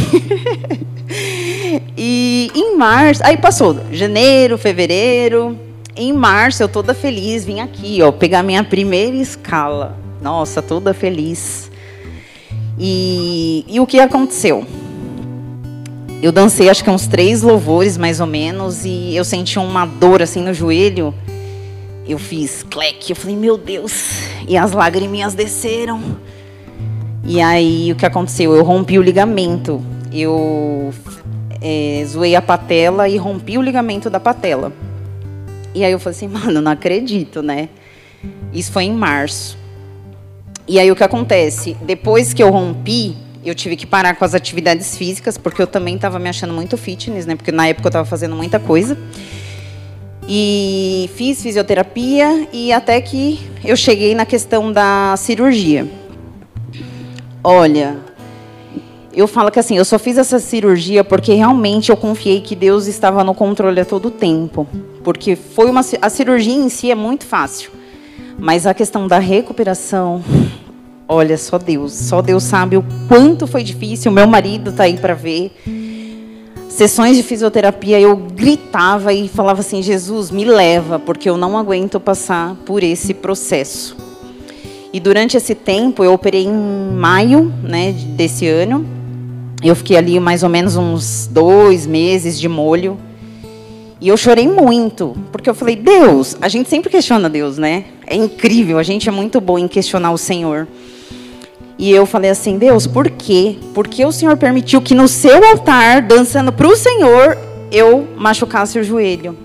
e 1.95 2.51
em 2.55 2.75
março, 2.75 3.21
aí 3.23 3.37
passou 3.37 3.79
janeiro, 3.93 4.57
fevereiro. 4.57 5.55
Em 5.95 6.11
março, 6.15 6.63
eu 6.63 6.71
toda 6.71 6.95
feliz 6.95 7.45
vim 7.45 7.61
aqui, 7.61 8.01
ó, 8.01 8.11
pegar 8.11 8.43
minha 8.43 8.65
primeira 8.65 9.17
escala. 9.17 9.95
Nossa, 10.23 10.63
toda 10.63 10.95
feliz. 10.95 11.71
E, 12.79 13.67
e 13.69 13.79
o 13.79 13.87
que 13.87 14.01
aconteceu? 14.01 14.67
Eu 16.21 16.33
dancei 16.33 16.69
acho 16.69 16.83
que 16.83 16.91
uns 16.91 17.07
três 17.07 17.43
louvores 17.43 17.97
mais 17.97 18.19
ou 18.19 18.27
menos 18.27 18.85
e 18.85 19.15
eu 19.15 19.25
senti 19.25 19.59
uma 19.59 19.87
dor 19.87 20.21
assim 20.21 20.43
no 20.43 20.53
joelho. 20.53 21.15
Eu 22.07 22.19
fiz 22.19 22.63
clec, 22.63 23.11
eu 23.11 23.17
falei, 23.17 23.37
meu 23.37 23.57
Deus. 23.57 24.23
E 24.49 24.57
as 24.57 24.73
lágrimas 24.73 25.35
desceram. 25.35 26.03
E 27.23 27.41
aí 27.41 27.93
o 27.93 27.97
que 27.97 28.07
aconteceu? 28.07 28.55
Eu 28.57 28.65
rompi 28.65 28.99
o 28.99 29.03
ligamento. 29.03 29.85
Eu 30.13 30.93
é, 31.61 32.03
zoei 32.07 32.35
a 32.35 32.43
patela 32.43 33.09
e 33.09 33.17
rompi 33.17 33.59
o 33.59 33.63
ligamento 33.63 34.09
da 34.11 34.19
patela. 34.19 34.73
E 35.75 35.85
aí 35.85 35.93
eu 35.93 36.01
falei 36.01 36.17
assim, 36.17 36.27
mano, 36.33 36.61
não 36.61 36.73
acredito, 36.73 37.43
né? 37.43 37.69
Isso 38.53 38.73
foi 38.73 38.85
em 38.85 38.93
março. 38.93 39.57
E 40.67 40.81
aí 40.81 40.91
o 40.91 40.97
que 40.97 41.05
acontece? 41.05 41.77
Depois 41.83 42.35
que 42.35 42.43
eu 42.43 42.51
rompi, 42.51 43.17
eu 43.49 43.55
tive 43.55 43.77
que 43.77 43.87
parar 43.87 44.15
com 44.15 44.25
as 44.25 44.35
atividades 44.35 44.97
físicas, 44.97 45.37
porque 45.37 45.61
eu 45.61 45.67
também 45.67 45.97
estava 45.97 46.19
me 46.19 46.29
achando 46.29 46.53
muito 46.53 46.77
fitness, 46.77 47.27
né? 47.27 47.35
Porque 47.35 47.51
na 47.51 47.67
época 47.67 47.87
eu 47.87 47.91
estava 47.91 48.05
fazendo 48.05 48.37
muita 48.37 48.59
coisa. 48.59 48.97
E 50.29 51.09
fiz 51.17 51.43
fisioterapia 51.43 52.49
e 52.53 52.71
até 52.73 53.01
que 53.01 53.41
eu 53.65 53.77
cheguei 53.77 54.15
na 54.15 54.27
questão 54.27 54.71
da 54.71 55.15
cirurgia. 55.17 55.89
Olha, 57.43 57.97
eu 59.15 59.27
falo 59.27 59.51
que 59.51 59.59
assim, 59.59 59.77
eu 59.77 59.85
só 59.85 59.99
fiz 59.99 60.19
essa 60.19 60.39
cirurgia 60.39 61.03
porque 61.03 61.33
realmente 61.33 61.91
eu 61.91 61.97
confiei 61.97 62.41
que 62.41 62.55
Deus 62.55 62.87
estava 62.87 63.25
no 63.25 63.35
controle 63.35 63.81
a 63.81 63.85
todo 63.85 64.11
tempo. 64.11 64.67
Porque 65.03 65.35
foi 65.35 65.71
uma 65.71 65.81
a 66.03 66.11
cirurgia 66.11 66.55
em 66.55 66.69
si 66.69 66.91
é 66.91 66.95
muito 66.95 67.25
fácil, 67.25 67.71
mas 68.39 68.67
a 68.67 68.75
questão 68.75 69.09
da 69.09 69.19
recuperação, 69.19 70.23
Olha, 71.11 71.39
só 71.39 71.57
Deus, 71.57 71.95
só 71.95 72.21
Deus 72.21 72.43
sabe 72.43 72.77
o 72.77 72.85
quanto 73.09 73.47
foi 73.47 73.65
difícil. 73.65 74.13
Meu 74.13 74.27
marido 74.27 74.69
está 74.69 74.83
aí 74.83 74.99
para 74.99 75.15
ver. 75.15 75.53
Sessões 76.69 77.17
de 77.17 77.23
fisioterapia, 77.23 77.99
eu 77.99 78.15
gritava 78.15 79.11
e 79.15 79.27
falava 79.27 79.61
assim: 79.61 79.83
Jesus, 79.83 80.31
me 80.31 80.45
leva, 80.45 80.99
porque 80.99 81.31
eu 81.31 81.39
não 81.39 81.57
aguento 81.57 81.99
passar 81.99 82.55
por 82.67 82.83
esse 82.83 83.15
processo. 83.15 83.97
E 84.93 85.01
durante 85.01 85.35
esse 85.35 85.55
tempo, 85.55 86.05
eu 86.05 86.13
operei 86.13 86.45
em 86.45 86.93
maio 86.95 87.53
né, 87.63 87.93
desse 87.93 88.47
ano. 88.47 88.87
Eu 89.65 89.75
fiquei 89.75 89.97
ali 89.97 90.21
mais 90.21 90.43
ou 90.43 90.51
menos 90.51 90.77
uns 90.77 91.27
dois 91.27 91.87
meses 91.87 92.39
de 92.39 92.49
molho. 92.49 92.99
E 93.99 94.09
eu 94.09 94.17
chorei 94.17 94.47
muito, 94.47 95.17
porque 95.33 95.49
eu 95.49 95.55
falei: 95.55 95.75
Deus, 95.75 96.37
a 96.39 96.49
gente 96.49 96.69
sempre 96.69 96.91
questiona 96.91 97.31
Deus, 97.31 97.57
né? 97.57 97.87
É 98.07 98.15
incrível, 98.15 98.79
a 98.79 98.83
gente 98.83 99.09
é 99.09 99.13
muito 99.13 99.41
bom 99.41 99.59
em 99.59 99.67
questionar 99.67 100.13
o 100.13 100.19
Senhor. 100.19 100.69
E 101.79 101.93
eu 101.93 102.05
falei 102.05 102.31
assim, 102.31 102.59
Deus, 102.59 102.87
por 102.87 103.09
quê? 103.09 103.57
Por 103.73 103.87
que 103.87 104.05
o 104.05 104.11
Senhor 104.11 104.37
permitiu 104.37 104.83
que 104.83 104.95
no 104.95 105.07
seu 105.07 105.45
altar, 105.45 106.03
dançando 106.03 106.53
para 106.53 106.67
o 106.67 106.75
Senhor, 106.75 107.39
eu 107.71 108.07
machucasse 108.17 108.79
o 108.79 108.83
joelho? 108.83 109.37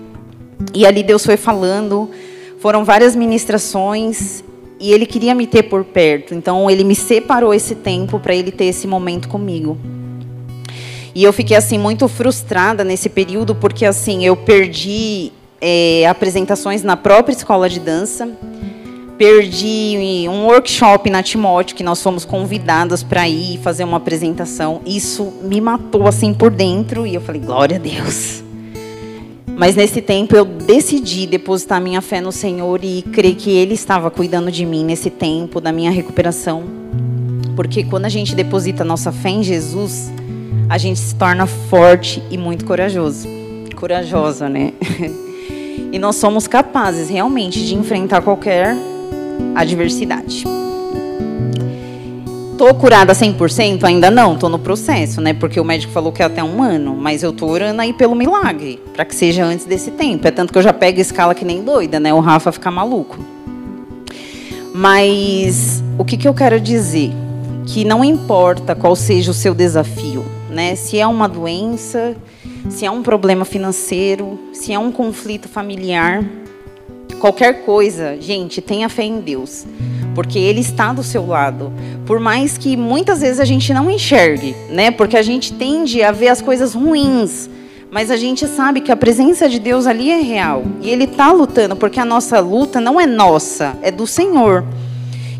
E 0.74 0.84
ali 0.84 1.04
Deus 1.04 1.24
foi 1.24 1.36
falando, 1.36 2.10
foram 2.58 2.84
várias 2.84 3.14
ministrações, 3.14 4.42
e 4.80 4.92
Ele 4.92 5.06
queria 5.06 5.34
me 5.34 5.46
ter 5.46 5.62
por 5.64 5.84
perto. 5.84 6.34
Então 6.34 6.68
Ele 6.68 6.82
me 6.82 6.96
separou 6.96 7.54
esse 7.54 7.76
tempo 7.76 8.18
para 8.18 8.34
Ele 8.34 8.50
ter 8.50 8.64
esse 8.64 8.86
momento 8.86 9.28
comigo. 9.28 9.78
E 11.14 11.22
eu 11.22 11.32
fiquei 11.32 11.56
assim 11.56 11.78
muito 11.78 12.08
frustrada 12.08 12.82
nesse 12.82 13.08
período 13.08 13.54
porque 13.54 13.86
assim 13.86 14.26
eu 14.26 14.34
perdi 14.34 15.30
é, 15.60 16.06
apresentações 16.08 16.82
na 16.82 16.96
própria 16.96 17.32
escola 17.32 17.68
de 17.68 17.78
dança 17.78 18.28
perdi 19.18 20.26
um 20.28 20.46
workshop 20.46 21.08
na 21.08 21.22
Timóteo, 21.22 21.76
que 21.76 21.82
nós 21.82 22.02
fomos 22.02 22.24
convidadas 22.24 23.02
para 23.02 23.28
ir 23.28 23.58
fazer 23.58 23.84
uma 23.84 23.96
apresentação. 23.96 24.80
Isso 24.84 25.32
me 25.42 25.60
matou 25.60 26.06
assim 26.06 26.34
por 26.34 26.50
dentro 26.50 27.06
e 27.06 27.14
eu 27.14 27.20
falei, 27.20 27.40
glória 27.40 27.76
a 27.76 27.80
Deus. 27.80 28.42
Mas 29.56 29.76
nesse 29.76 30.02
tempo 30.02 30.34
eu 30.34 30.44
decidi 30.44 31.26
depositar 31.26 31.80
minha 31.80 32.00
fé 32.00 32.20
no 32.20 32.32
Senhor 32.32 32.80
e 32.82 33.02
crer 33.02 33.36
que 33.36 33.50
Ele 33.50 33.74
estava 33.74 34.10
cuidando 34.10 34.50
de 34.50 34.66
mim 34.66 34.84
nesse 34.84 35.10
tempo, 35.10 35.60
da 35.60 35.70
minha 35.70 35.92
recuperação. 35.92 36.64
Porque 37.54 37.84
quando 37.84 38.06
a 38.06 38.08
gente 38.08 38.34
deposita 38.34 38.84
nossa 38.84 39.12
fé 39.12 39.28
em 39.28 39.44
Jesus, 39.44 40.10
a 40.68 40.76
gente 40.76 40.98
se 40.98 41.14
torna 41.14 41.46
forte 41.46 42.20
e 42.30 42.36
muito 42.36 42.64
corajoso. 42.64 43.28
Corajosa, 43.76 44.48
né? 44.48 44.72
E 45.92 45.98
nós 45.98 46.16
somos 46.16 46.48
capazes 46.48 47.08
realmente 47.08 47.64
de 47.64 47.76
enfrentar 47.76 48.20
qualquer 48.20 48.76
adversidade. 49.54 50.44
Tô 52.56 52.72
curada 52.72 53.12
100%? 53.12 53.82
Ainda 53.82 54.10
não, 54.10 54.36
tô 54.36 54.48
no 54.48 54.58
processo, 54.58 55.20
né? 55.20 55.34
Porque 55.34 55.58
o 55.58 55.64
médico 55.64 55.92
falou 55.92 56.12
que 56.12 56.22
é 56.22 56.24
até 56.24 56.42
um 56.42 56.62
ano, 56.62 56.94
mas 56.94 57.22
eu 57.22 57.32
tô 57.32 57.46
orando 57.46 57.82
aí 57.82 57.92
pelo 57.92 58.14
milagre, 58.14 58.80
para 58.92 59.04
que 59.04 59.14
seja 59.14 59.44
antes 59.44 59.66
desse 59.66 59.90
tempo. 59.90 60.26
É 60.26 60.30
tanto 60.30 60.52
que 60.52 60.58
eu 60.58 60.62
já 60.62 60.72
pego 60.72 61.00
escala 61.00 61.34
que 61.34 61.44
nem 61.44 61.64
doida, 61.64 61.98
né? 61.98 62.14
O 62.14 62.20
Rafa 62.20 62.52
fica 62.52 62.70
maluco. 62.70 63.18
Mas 64.72 65.82
o 65.98 66.04
que, 66.04 66.16
que 66.16 66.28
eu 66.28 66.34
quero 66.34 66.60
dizer? 66.60 67.10
Que 67.66 67.84
não 67.84 68.04
importa 68.04 68.74
qual 68.74 68.94
seja 68.94 69.32
o 69.32 69.34
seu 69.34 69.52
desafio, 69.52 70.24
né? 70.48 70.76
Se 70.76 70.98
é 70.98 71.06
uma 71.06 71.28
doença, 71.28 72.16
se 72.70 72.86
é 72.86 72.90
um 72.90 73.02
problema 73.02 73.44
financeiro, 73.44 74.38
se 74.52 74.72
é 74.72 74.78
um 74.78 74.92
conflito 74.92 75.48
familiar, 75.48 76.24
qualquer 77.24 77.64
coisa, 77.64 78.20
gente, 78.20 78.60
tenha 78.60 78.86
fé 78.86 79.02
em 79.02 79.18
Deus, 79.18 79.64
porque 80.14 80.38
Ele 80.38 80.60
está 80.60 80.92
do 80.92 81.02
seu 81.02 81.26
lado. 81.26 81.72
Por 82.04 82.20
mais 82.20 82.58
que 82.58 82.76
muitas 82.76 83.22
vezes 83.22 83.40
a 83.40 83.46
gente 83.46 83.72
não 83.72 83.90
enxergue, 83.90 84.54
né? 84.68 84.90
Porque 84.90 85.16
a 85.16 85.22
gente 85.22 85.54
tende 85.54 86.02
a 86.02 86.12
ver 86.12 86.28
as 86.28 86.42
coisas 86.42 86.74
ruins, 86.74 87.48
mas 87.90 88.10
a 88.10 88.16
gente 88.18 88.46
sabe 88.46 88.82
que 88.82 88.92
a 88.92 88.96
presença 88.96 89.48
de 89.48 89.58
Deus 89.58 89.86
ali 89.86 90.10
é 90.10 90.20
real 90.20 90.64
e 90.82 90.90
Ele 90.90 91.04
está 91.04 91.32
lutando, 91.32 91.74
porque 91.74 91.98
a 91.98 92.04
nossa 92.04 92.40
luta 92.40 92.78
não 92.78 93.00
é 93.00 93.06
nossa, 93.06 93.74
é 93.80 93.90
do 93.90 94.06
Senhor. 94.06 94.62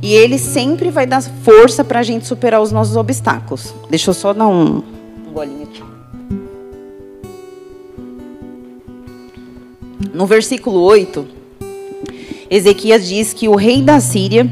E 0.00 0.14
Ele 0.14 0.38
sempre 0.38 0.88
vai 0.88 1.04
dar 1.04 1.20
força 1.20 1.84
para 1.84 2.00
a 2.00 2.02
gente 2.02 2.26
superar 2.26 2.62
os 2.62 2.72
nossos 2.72 2.96
obstáculos. 2.96 3.74
Deixa 3.90 4.08
eu 4.08 4.14
só 4.14 4.32
dar 4.32 4.48
um, 4.48 4.82
um 5.28 5.32
golinho 5.34 5.64
aqui. 5.64 5.82
No 10.14 10.24
versículo 10.24 10.80
8 10.80 11.43
Ezequias 12.50 13.06
diz 13.06 13.32
que 13.32 13.48
o 13.48 13.54
rei 13.54 13.80
da 13.82 14.00
Síria 14.00 14.48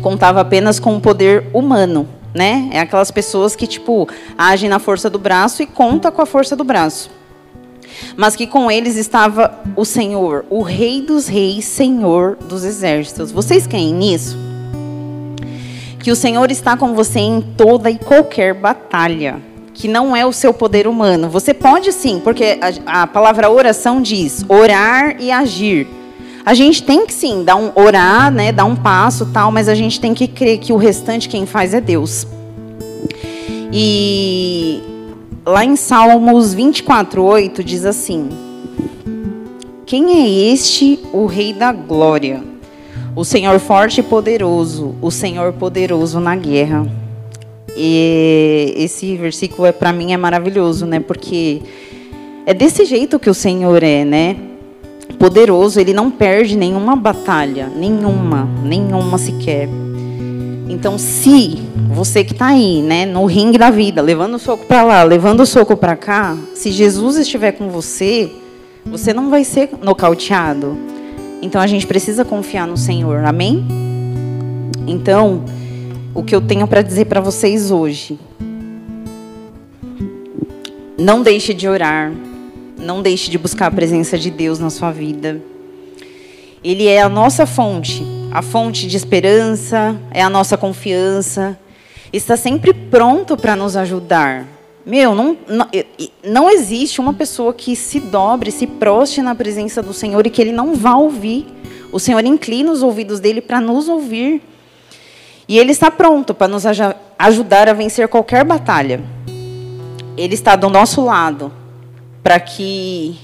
contava 0.00 0.40
apenas 0.40 0.80
com 0.80 0.96
o 0.96 1.00
poder 1.00 1.44
humano, 1.52 2.08
né? 2.34 2.68
É 2.72 2.80
aquelas 2.80 3.10
pessoas 3.10 3.54
que 3.54 3.66
tipo 3.66 4.08
agem 4.36 4.68
na 4.68 4.78
força 4.78 5.08
do 5.08 5.18
braço 5.18 5.62
e 5.62 5.66
conta 5.66 6.10
com 6.10 6.22
a 6.22 6.26
força 6.26 6.56
do 6.56 6.64
braço. 6.64 7.10
Mas 8.16 8.36
que 8.36 8.46
com 8.46 8.70
eles 8.70 8.96
estava 8.96 9.60
o 9.76 9.84
Senhor, 9.84 10.44
o 10.48 10.62
Rei 10.62 11.02
dos 11.02 11.26
Reis, 11.26 11.64
Senhor 11.64 12.36
dos 12.36 12.64
Exércitos. 12.64 13.30
Vocês 13.30 13.66
creem 13.66 13.92
nisso? 13.92 14.38
Que 15.98 16.10
o 16.10 16.16
Senhor 16.16 16.50
está 16.50 16.76
com 16.76 16.94
você 16.94 17.18
em 17.18 17.40
toda 17.40 17.90
e 17.90 17.98
qualquer 17.98 18.54
batalha, 18.54 19.40
que 19.74 19.86
não 19.86 20.16
é 20.16 20.24
o 20.24 20.32
seu 20.32 20.54
poder 20.54 20.86
humano. 20.86 21.28
Você 21.28 21.52
pode 21.52 21.92
sim, 21.92 22.20
porque 22.22 22.58
a, 22.86 23.02
a 23.02 23.06
palavra 23.06 23.50
oração 23.50 24.00
diz 24.00 24.44
orar 24.48 25.16
e 25.20 25.30
agir. 25.30 25.99
A 26.44 26.54
gente 26.54 26.82
tem 26.82 27.06
que 27.06 27.12
sim 27.12 27.44
dar 27.44 27.56
um 27.56 27.70
orar, 27.74 28.32
né, 28.32 28.50
dar 28.50 28.64
um 28.64 28.74
passo, 28.74 29.26
tal, 29.26 29.52
mas 29.52 29.68
a 29.68 29.74
gente 29.74 30.00
tem 30.00 30.14
que 30.14 30.26
crer 30.26 30.58
que 30.58 30.72
o 30.72 30.76
restante 30.76 31.28
quem 31.28 31.44
faz 31.44 31.74
é 31.74 31.80
Deus. 31.80 32.26
E 33.72 34.80
lá 35.44 35.64
em 35.64 35.76
Salmos 35.76 36.54
24:8 36.54 37.62
diz 37.62 37.84
assim: 37.84 38.28
Quem 39.84 40.12
é 40.12 40.52
este, 40.52 40.98
o 41.12 41.26
rei 41.26 41.52
da 41.52 41.72
glória? 41.72 42.42
O 43.14 43.24
Senhor 43.24 43.58
forte 43.58 44.00
e 44.00 44.02
poderoso, 44.02 44.94
o 45.02 45.10
Senhor 45.10 45.52
poderoso 45.52 46.20
na 46.20 46.34
guerra. 46.34 46.86
E 47.76 48.72
esse 48.76 49.16
versículo 49.16 49.66
é 49.66 49.72
para 49.72 49.92
mim 49.92 50.12
é 50.12 50.16
maravilhoso, 50.16 50.86
né? 50.86 51.00
Porque 51.00 51.60
é 52.46 52.54
desse 52.54 52.84
jeito 52.84 53.18
que 53.18 53.30
o 53.30 53.34
Senhor 53.34 53.82
é, 53.82 54.04
né? 54.04 54.36
Poderoso, 55.18 55.80
ele 55.80 55.92
não 55.92 56.10
perde 56.10 56.56
nenhuma 56.56 56.96
batalha, 56.96 57.68
nenhuma, 57.74 58.48
nenhuma 58.64 59.18
sequer. 59.18 59.68
Então, 60.68 60.96
se 60.96 61.58
você 61.92 62.22
que 62.22 62.32
está 62.32 62.46
aí, 62.46 62.80
né, 62.80 63.04
no 63.04 63.26
ringue 63.26 63.58
da 63.58 63.70
vida, 63.70 64.00
levando 64.00 64.34
o 64.34 64.38
soco 64.38 64.64
para 64.66 64.82
lá, 64.82 65.02
levando 65.02 65.40
o 65.40 65.46
soco 65.46 65.76
para 65.76 65.96
cá, 65.96 66.36
se 66.54 66.70
Jesus 66.70 67.16
estiver 67.16 67.52
com 67.52 67.68
você, 67.68 68.30
você 68.86 69.12
não 69.12 69.28
vai 69.28 69.44
ser 69.44 69.70
nocauteado. 69.82 70.78
Então, 71.42 71.60
a 71.60 71.66
gente 71.66 71.86
precisa 71.86 72.24
confiar 72.24 72.66
no 72.66 72.76
Senhor. 72.76 73.24
Amém? 73.24 73.66
Então, 74.86 75.44
o 76.14 76.22
que 76.22 76.34
eu 76.34 76.40
tenho 76.40 76.66
para 76.66 76.82
dizer 76.82 77.06
para 77.06 77.20
vocês 77.20 77.70
hoje, 77.70 78.18
não 80.96 81.22
deixe 81.22 81.52
de 81.52 81.68
orar, 81.68 82.12
não 82.80 83.02
deixe 83.02 83.30
de 83.30 83.38
buscar 83.38 83.66
a 83.66 83.70
presença 83.70 84.18
de 84.18 84.30
Deus 84.30 84.58
na 84.58 84.70
sua 84.70 84.90
vida. 84.90 85.40
Ele 86.62 86.86
é 86.86 87.00
a 87.00 87.08
nossa 87.08 87.46
fonte, 87.46 88.02
a 88.32 88.42
fonte 88.42 88.86
de 88.86 88.96
esperança, 88.96 89.96
é 90.10 90.22
a 90.22 90.30
nossa 90.30 90.56
confiança. 90.56 91.58
Está 92.12 92.36
sempre 92.36 92.72
pronto 92.72 93.36
para 93.36 93.54
nos 93.54 93.76
ajudar. 93.76 94.46
Meu, 94.84 95.14
não, 95.14 95.36
não, 95.46 95.68
não 96.24 96.50
existe 96.50 97.00
uma 97.00 97.12
pessoa 97.12 97.52
que 97.52 97.76
se 97.76 98.00
dobre, 98.00 98.50
se 98.50 98.66
proste 98.66 99.22
na 99.22 99.34
presença 99.34 99.82
do 99.82 99.92
Senhor 99.92 100.26
e 100.26 100.30
que 100.30 100.40
ele 100.40 100.52
não 100.52 100.74
vá 100.74 100.94
ouvir. 100.94 101.46
O 101.92 102.00
Senhor 102.00 102.24
inclina 102.24 102.72
os 102.72 102.82
ouvidos 102.82 103.20
dele 103.20 103.40
para 103.40 103.60
nos 103.60 103.88
ouvir. 103.88 104.42
E 105.46 105.58
ele 105.58 105.72
está 105.72 105.90
pronto 105.90 106.32
para 106.34 106.48
nos 106.48 106.64
ajudar 107.18 107.68
a 107.68 107.72
vencer 107.72 108.08
qualquer 108.08 108.44
batalha. 108.44 109.00
Ele 110.16 110.34
está 110.34 110.56
do 110.56 110.68
nosso 110.68 111.04
lado 111.04 111.59
para 112.22 112.38
que 112.40 113.18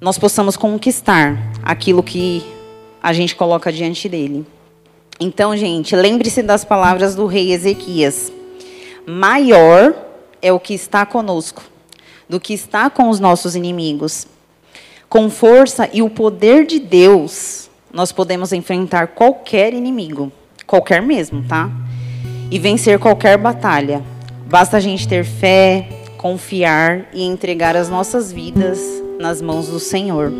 nós 0.00 0.18
possamos 0.18 0.56
conquistar 0.56 1.36
aquilo 1.62 2.02
que 2.02 2.44
a 3.02 3.12
gente 3.12 3.34
coloca 3.34 3.72
diante 3.72 4.08
dele. 4.08 4.46
Então, 5.18 5.56
gente, 5.56 5.94
lembre-se 5.94 6.42
das 6.42 6.64
palavras 6.64 7.14
do 7.14 7.26
rei 7.26 7.52
Ezequias: 7.52 8.32
maior 9.06 9.94
é 10.40 10.52
o 10.52 10.60
que 10.60 10.74
está 10.74 11.04
conosco 11.04 11.62
do 12.30 12.38
que 12.38 12.54
está 12.54 12.88
com 12.88 13.10
os 13.10 13.18
nossos 13.18 13.56
inimigos. 13.56 14.26
Com 15.08 15.28
força 15.28 15.90
e 15.92 16.00
o 16.00 16.08
poder 16.08 16.64
de 16.64 16.78
Deus, 16.78 17.68
nós 17.92 18.12
podemos 18.12 18.52
enfrentar 18.52 19.08
qualquer 19.08 19.74
inimigo, 19.74 20.30
qualquer 20.64 21.02
mesmo, 21.02 21.42
tá? 21.42 21.68
E 22.48 22.58
vencer 22.60 23.00
qualquer 23.00 23.36
batalha. 23.36 24.00
Basta 24.46 24.76
a 24.76 24.80
gente 24.80 25.08
ter 25.08 25.24
fé, 25.24 25.88
confiar 26.20 27.06
e 27.14 27.22
entregar 27.22 27.74
as 27.74 27.88
nossas 27.88 28.30
vidas 28.30 28.78
nas 29.18 29.40
mãos 29.40 29.68
do 29.68 29.80
Senhor. 29.80 30.30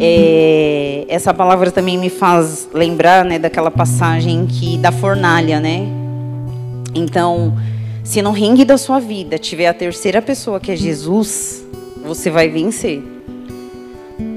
É, 0.00 1.04
essa 1.08 1.34
palavra 1.34 1.72
também 1.72 1.98
me 1.98 2.08
faz 2.08 2.68
lembrar 2.72 3.24
né, 3.24 3.40
daquela 3.40 3.72
passagem 3.72 4.46
que 4.46 4.78
da 4.78 4.92
fornalha, 4.92 5.58
né? 5.58 5.88
Então, 6.94 7.56
se 8.04 8.22
no 8.22 8.30
ringue 8.30 8.64
da 8.64 8.78
sua 8.78 9.00
vida 9.00 9.36
tiver 9.36 9.66
a 9.66 9.74
terceira 9.74 10.22
pessoa 10.22 10.60
que 10.60 10.70
é 10.70 10.76
Jesus, 10.76 11.64
você 12.06 12.30
vai 12.30 12.48
vencer. 12.48 13.02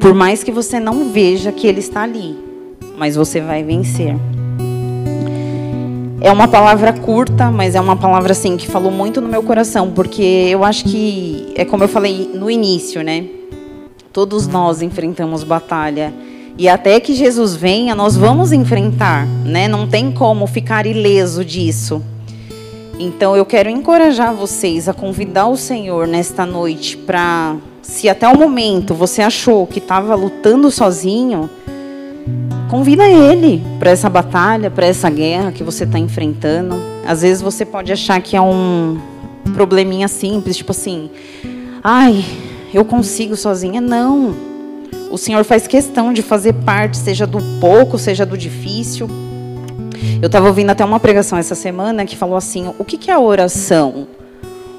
Por 0.02 0.16
mais 0.16 0.44
que 0.44 0.52
você 0.52 0.80
não 0.80 1.12
veja 1.12 1.52
que 1.52 1.68
ele 1.68 1.82
está 1.82 2.02
ali, 2.02 2.36
mas 2.98 3.16
você 3.16 3.40
vai 3.40 3.64
vencer. 3.64 4.16
É 6.20 6.32
uma 6.32 6.48
palavra 6.48 6.92
curta, 6.94 7.52
mas 7.52 7.76
é 7.76 7.80
uma 7.80 7.96
palavra 7.96 8.32
assim 8.32 8.58
que 8.58 8.68
falou 8.68 8.92
muito 8.92 9.22
no 9.22 9.28
meu 9.28 9.44
coração, 9.44 9.92
porque 9.92 10.48
eu 10.50 10.64
acho 10.64 10.86
que 10.86 11.54
é 11.56 11.64
como 11.64 11.84
eu 11.84 11.88
falei 11.88 12.32
no 12.34 12.50
início, 12.50 13.04
né? 13.04 13.26
Todos 14.12 14.48
nós 14.48 14.82
enfrentamos 14.82 15.44
batalha 15.44 16.12
E 16.58 16.68
até 16.68 17.00
que 17.00 17.14
Jesus 17.14 17.56
venha, 17.56 17.94
nós 17.94 18.18
vamos 18.18 18.52
enfrentar, 18.52 19.28
né? 19.46 19.68
Não 19.68 19.88
tem 19.88 20.12
como 20.12 20.48
ficar 20.48 20.88
ileso 20.88 21.46
disso. 21.46 22.02
Então 23.00 23.38
eu 23.38 23.46
quero 23.46 23.70
encorajar 23.70 24.34
vocês 24.34 24.90
a 24.90 24.94
convidar 24.94 25.46
o 25.46 25.56
Senhor 25.56 26.08
nesta 26.08 26.48
noite 26.48 26.98
para, 26.98 27.58
se 27.84 28.10
até 28.10 28.28
o 28.28 28.36
momento 28.36 28.96
você 28.96 29.22
achou 29.22 29.68
que 29.68 29.78
estava 29.78 30.16
lutando 30.16 30.72
sozinho, 30.72 31.48
convida 32.68 33.08
Ele 33.08 33.64
para 33.80 33.92
essa 33.92 34.10
batalha, 34.10 34.70
para 34.70 34.86
essa 34.86 35.10
guerra 35.10 35.52
que 35.52 35.64
você 35.64 35.84
está 35.84 35.98
enfrentando. 35.98 36.76
Às 37.06 37.22
vezes 37.22 37.42
você 37.42 37.66
pode 37.66 37.92
achar 37.92 38.22
que 38.22 38.36
é 38.36 38.42
um 38.42 39.00
probleminha 39.54 40.08
simples, 40.08 40.58
tipo 40.58 40.72
assim, 40.72 41.10
ai, 41.84 42.24
eu 42.74 42.84
consigo 42.84 43.36
sozinha. 43.36 43.80
Não. 43.80 44.36
O 45.10 45.18
Senhor 45.18 45.44
faz 45.46 45.68
questão 45.68 46.12
de 46.12 46.22
fazer 46.22 46.54
parte, 46.54 46.98
seja 46.98 47.26
do 47.26 47.40
pouco, 47.60 47.98
seja 47.98 48.26
do 48.26 48.38
difícil. 48.38 49.10
Eu 50.22 50.28
estava 50.28 50.48
ouvindo 50.48 50.70
até 50.70 50.84
uma 50.84 51.00
pregação 51.00 51.38
essa 51.38 51.56
semana 51.56 52.06
que 52.06 52.18
falou 52.18 52.36
assim: 52.36 52.74
o 52.78 52.84
que, 52.84 52.98
que 52.98 53.10
é 53.10 53.18
oração? 53.18 54.08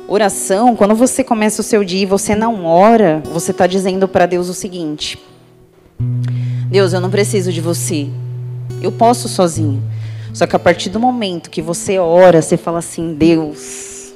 Oração, 0.06 0.74
quando 0.74 0.94
você 0.94 1.22
começa 1.22 1.60
o 1.60 1.64
seu 1.64 1.84
dia 1.84 2.02
e 2.02 2.06
você 2.06 2.34
não 2.34 2.64
ora, 2.64 3.22
você 3.32 3.50
está 3.50 3.66
dizendo 3.66 4.06
para 4.06 4.26
Deus 4.26 4.48
o 4.48 4.54
seguinte: 4.54 5.18
Deus, 6.68 6.92
eu 6.92 7.00
não 7.00 7.10
preciso 7.10 7.50
de 7.50 7.62
você. 7.62 8.08
Eu 8.82 8.92
posso 8.92 9.26
sozinho. 9.28 9.82
Só 10.34 10.46
que 10.46 10.54
a 10.54 10.58
partir 10.58 10.90
do 10.90 11.00
momento 11.00 11.48
que 11.48 11.62
você 11.62 11.98
ora, 11.98 12.42
você 12.42 12.58
fala 12.58 12.78
assim: 12.78 13.14
Deus, 13.14 14.12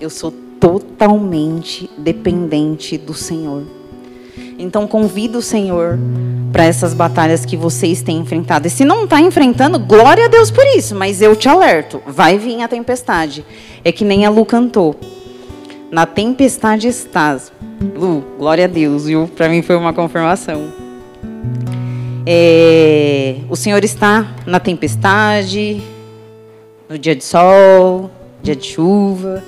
eu 0.00 0.08
sou 0.08 0.32
totalmente 0.60 1.90
dependente 1.98 2.96
do 2.96 3.12
Senhor. 3.12 3.64
Então 4.58 4.86
convido 4.86 5.38
o 5.38 5.42
Senhor 5.42 5.98
para 6.52 6.64
essas 6.64 6.94
batalhas 6.94 7.44
que 7.44 7.56
vocês 7.56 8.02
têm 8.02 8.18
enfrentado. 8.18 8.68
E 8.68 8.70
se 8.70 8.84
não 8.84 9.04
está 9.04 9.20
enfrentando, 9.20 9.78
glória 9.78 10.26
a 10.26 10.28
Deus 10.28 10.50
por 10.50 10.64
isso, 10.76 10.94
mas 10.94 11.20
eu 11.20 11.34
te 11.34 11.48
alerto, 11.48 12.00
vai 12.06 12.38
vir 12.38 12.62
a 12.62 12.68
tempestade. 12.68 13.44
É 13.84 13.90
que 13.90 14.04
nem 14.04 14.24
a 14.24 14.30
Lu 14.30 14.46
cantou. 14.46 14.94
Na 15.90 16.06
tempestade 16.06 16.88
estás. 16.88 17.52
Lu, 17.94 18.24
glória 18.38 18.64
a 18.64 18.68
Deus, 18.68 19.06
viu? 19.06 19.28
Para 19.28 19.48
mim 19.48 19.60
foi 19.60 19.76
uma 19.76 19.92
confirmação. 19.92 20.85
É, 22.28 23.36
o 23.48 23.54
Senhor 23.54 23.84
está 23.84 24.34
na 24.44 24.58
tempestade, 24.58 25.80
no 26.88 26.98
dia 26.98 27.14
de 27.14 27.22
sol, 27.22 28.10
dia 28.42 28.56
de 28.56 28.66
chuva. 28.66 29.44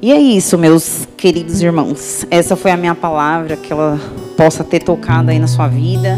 E 0.00 0.12
é 0.12 0.20
isso, 0.20 0.56
meus 0.56 1.08
queridos 1.16 1.60
irmãos. 1.60 2.24
Essa 2.30 2.54
foi 2.54 2.70
a 2.70 2.76
minha 2.76 2.94
palavra, 2.94 3.56
que 3.56 3.72
ela 3.72 3.98
possa 4.36 4.62
ter 4.62 4.80
tocado 4.80 5.30
aí 5.30 5.38
na 5.40 5.48
sua 5.48 5.66
vida. 5.66 6.16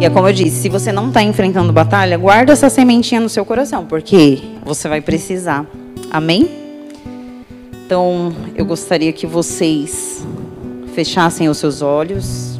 E 0.00 0.04
é 0.04 0.10
como 0.10 0.28
eu 0.28 0.32
disse, 0.32 0.62
se 0.62 0.68
você 0.68 0.92
não 0.92 1.08
está 1.08 1.22
enfrentando 1.22 1.72
batalha, 1.72 2.16
guarda 2.16 2.52
essa 2.52 2.68
sementinha 2.68 3.20
no 3.20 3.28
seu 3.28 3.44
coração, 3.44 3.86
porque 3.86 4.38
você 4.64 4.88
vai 4.88 5.00
precisar. 5.00 5.66
Amém? 6.10 6.48
Então, 7.84 8.32
eu 8.54 8.64
gostaria 8.64 9.12
que 9.12 9.26
vocês 9.26 10.24
fechassem 10.94 11.48
os 11.48 11.58
seus 11.58 11.82
olhos. 11.82 12.51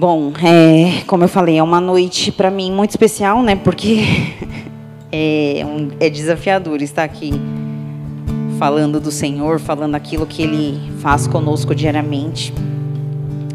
Bom, 0.00 0.32
é, 0.42 1.02
como 1.06 1.24
eu 1.24 1.28
falei, 1.28 1.58
é 1.58 1.62
uma 1.62 1.78
noite 1.78 2.32
para 2.32 2.50
mim 2.50 2.72
muito 2.72 2.88
especial, 2.88 3.42
né? 3.42 3.54
Porque 3.54 4.02
é, 5.12 5.62
um, 5.62 5.90
é 6.00 6.08
desafiador 6.08 6.80
estar 6.80 7.04
aqui 7.04 7.32
falando 8.58 8.98
do 8.98 9.10
Senhor, 9.10 9.60
falando 9.60 9.94
aquilo 9.96 10.24
que 10.24 10.42
Ele 10.42 10.90
faz 11.02 11.26
conosco 11.26 11.74
diariamente. 11.74 12.50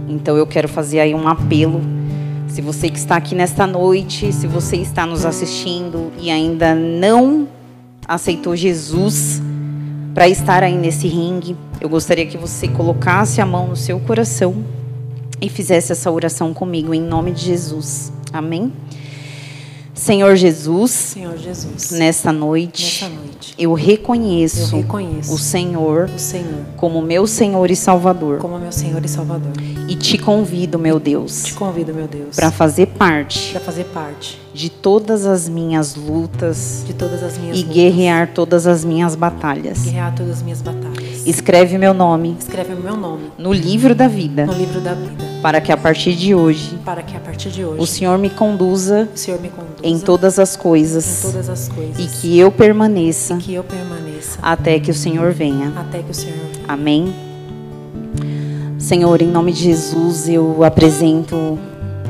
Então 0.08 0.38
eu 0.38 0.46
quero 0.46 0.70
fazer 0.70 1.00
aí 1.00 1.16
um 1.16 1.28
apelo. 1.28 1.82
Se 2.48 2.62
você 2.62 2.92
que 2.92 3.00
está 3.00 3.16
aqui 3.16 3.34
nesta 3.34 3.66
noite, 3.66 4.32
se 4.32 4.46
você 4.46 4.76
está 4.76 5.04
nos 5.04 5.26
assistindo 5.26 6.12
e 6.22 6.30
ainda 6.30 6.76
não 6.76 7.48
aceitou 8.08 8.56
Jesus 8.56 9.42
para 10.14 10.30
estar 10.30 10.62
aí 10.62 10.78
nesse 10.78 11.08
ringue, 11.08 11.58
eu 11.82 11.90
gostaria 11.90 12.28
que 12.28 12.38
você 12.38 12.68
colocasse 12.68 13.42
a 13.42 13.48
mão 13.48 13.70
no 13.70 13.76
seu 13.76 14.00
coração 14.00 14.85
e 15.42 15.50
fizesse 15.50 15.92
essa 15.92 16.10
oração 16.12 16.54
comigo 16.54 16.94
em 16.94 17.02
nome 17.02 17.32
de 17.32 17.44
Jesus. 17.46 18.12
Amém? 18.32 18.72
Senhor 19.94 20.36
Jesus, 20.36 20.92
Senhor 20.92 21.38
Jesus, 21.38 21.92
nessa 21.92 22.30
noite, 22.30 22.84
nessa 22.84 23.16
noite 23.16 23.56
eu, 23.58 23.74
reconheço 23.74 24.76
eu 24.76 24.82
reconheço 24.82 25.34
o 25.34 25.38
Senhor, 25.38 26.10
o 26.14 26.20
Senhor 26.20 26.66
como 26.76 27.02
meu 27.02 27.26
Senhor 27.26 27.72
e 27.72 27.78
Salvador. 27.78 28.40
como 28.40 28.60
meu 28.60 28.74
Senhor 28.74 29.04
e 29.06 29.08
Salvador. 29.08 29.54
E 29.88 29.96
te 29.96 30.18
convido, 30.18 30.78
meu 30.78 31.00
Deus, 31.00 31.44
Te 31.46 31.54
convido, 31.54 31.94
meu 31.94 32.10
Deus, 32.10 32.36
para 32.36 32.52
fazer 32.52 32.88
parte 32.88 33.52
para 33.52 33.62
fazer 33.62 33.86
parte 33.86 34.38
de 34.54 34.70
todas 34.70 35.26
as 35.26 35.48
minhas 35.48 35.96
lutas 35.96 36.84
de 36.86 36.94
todas 36.94 37.24
as 37.24 37.38
minhas 37.38 37.58
e 37.58 37.62
lutas, 37.62 37.74
guerrear 37.76 38.32
todas 38.34 38.68
as 38.68 38.84
minhas 38.84 39.16
batalhas. 39.16 39.82
guerrear 39.84 40.14
todas 40.14 40.34
as 40.34 40.42
minhas 40.42 40.62
batalhas. 40.62 40.95
Escreve 41.26 41.78
meu 41.78 41.94
nome 41.94 42.36
Escreve 42.40 42.74
o 42.74 42.80
meu 42.80 42.96
nome 42.96 43.32
no 43.38 43.52
livro 43.52 43.94
da 43.96 44.08
vida, 44.08 44.46
no 44.46 44.54
livro 44.54 44.80
da 44.80 44.94
vida, 44.94 45.24
para 45.42 45.60
que 45.60 45.72
a 45.72 45.78
partir 45.78 46.16
de 46.16 46.34
hoje 46.36 46.78
para 46.86 47.02
que 47.02 47.16
a 47.16 47.20
partir 47.20 47.50
de 47.50 47.64
hoje 47.64 47.82
o 47.82 47.86
Senhor 47.86 48.18
me 48.18 48.30
conduza 48.30 49.10
o 49.14 49.18
Senhor 49.18 49.40
me 49.40 49.50
conduza 49.50 49.76
em 49.84 50.00
todas 50.00 50.40
as 50.40 50.56
em 50.56 50.60
coisas 50.60 51.22
todas 51.22 51.50
as 51.50 51.68
coisas 51.70 52.00
e 52.00 52.08
que 52.08 52.38
eu 52.38 52.52
permaneça 52.52 53.38
que 53.38 53.54
eu 53.54 53.64
permaneça 53.64 54.40
até 54.42 54.80
que 54.80 54.92
o 54.92 54.94
Senhor 54.94 55.32
venha. 55.32 55.74
até 55.76 56.02
que 56.02 56.12
o 56.12 56.14
Senhor 56.14 56.38
venha. 56.54 56.66
Amém. 56.68 57.14
Senhor, 58.86 59.20
em 59.20 59.28
nome 59.28 59.52
de 59.52 59.64
Jesus, 59.64 60.30
eu 60.30 60.64
apresento 60.64 61.58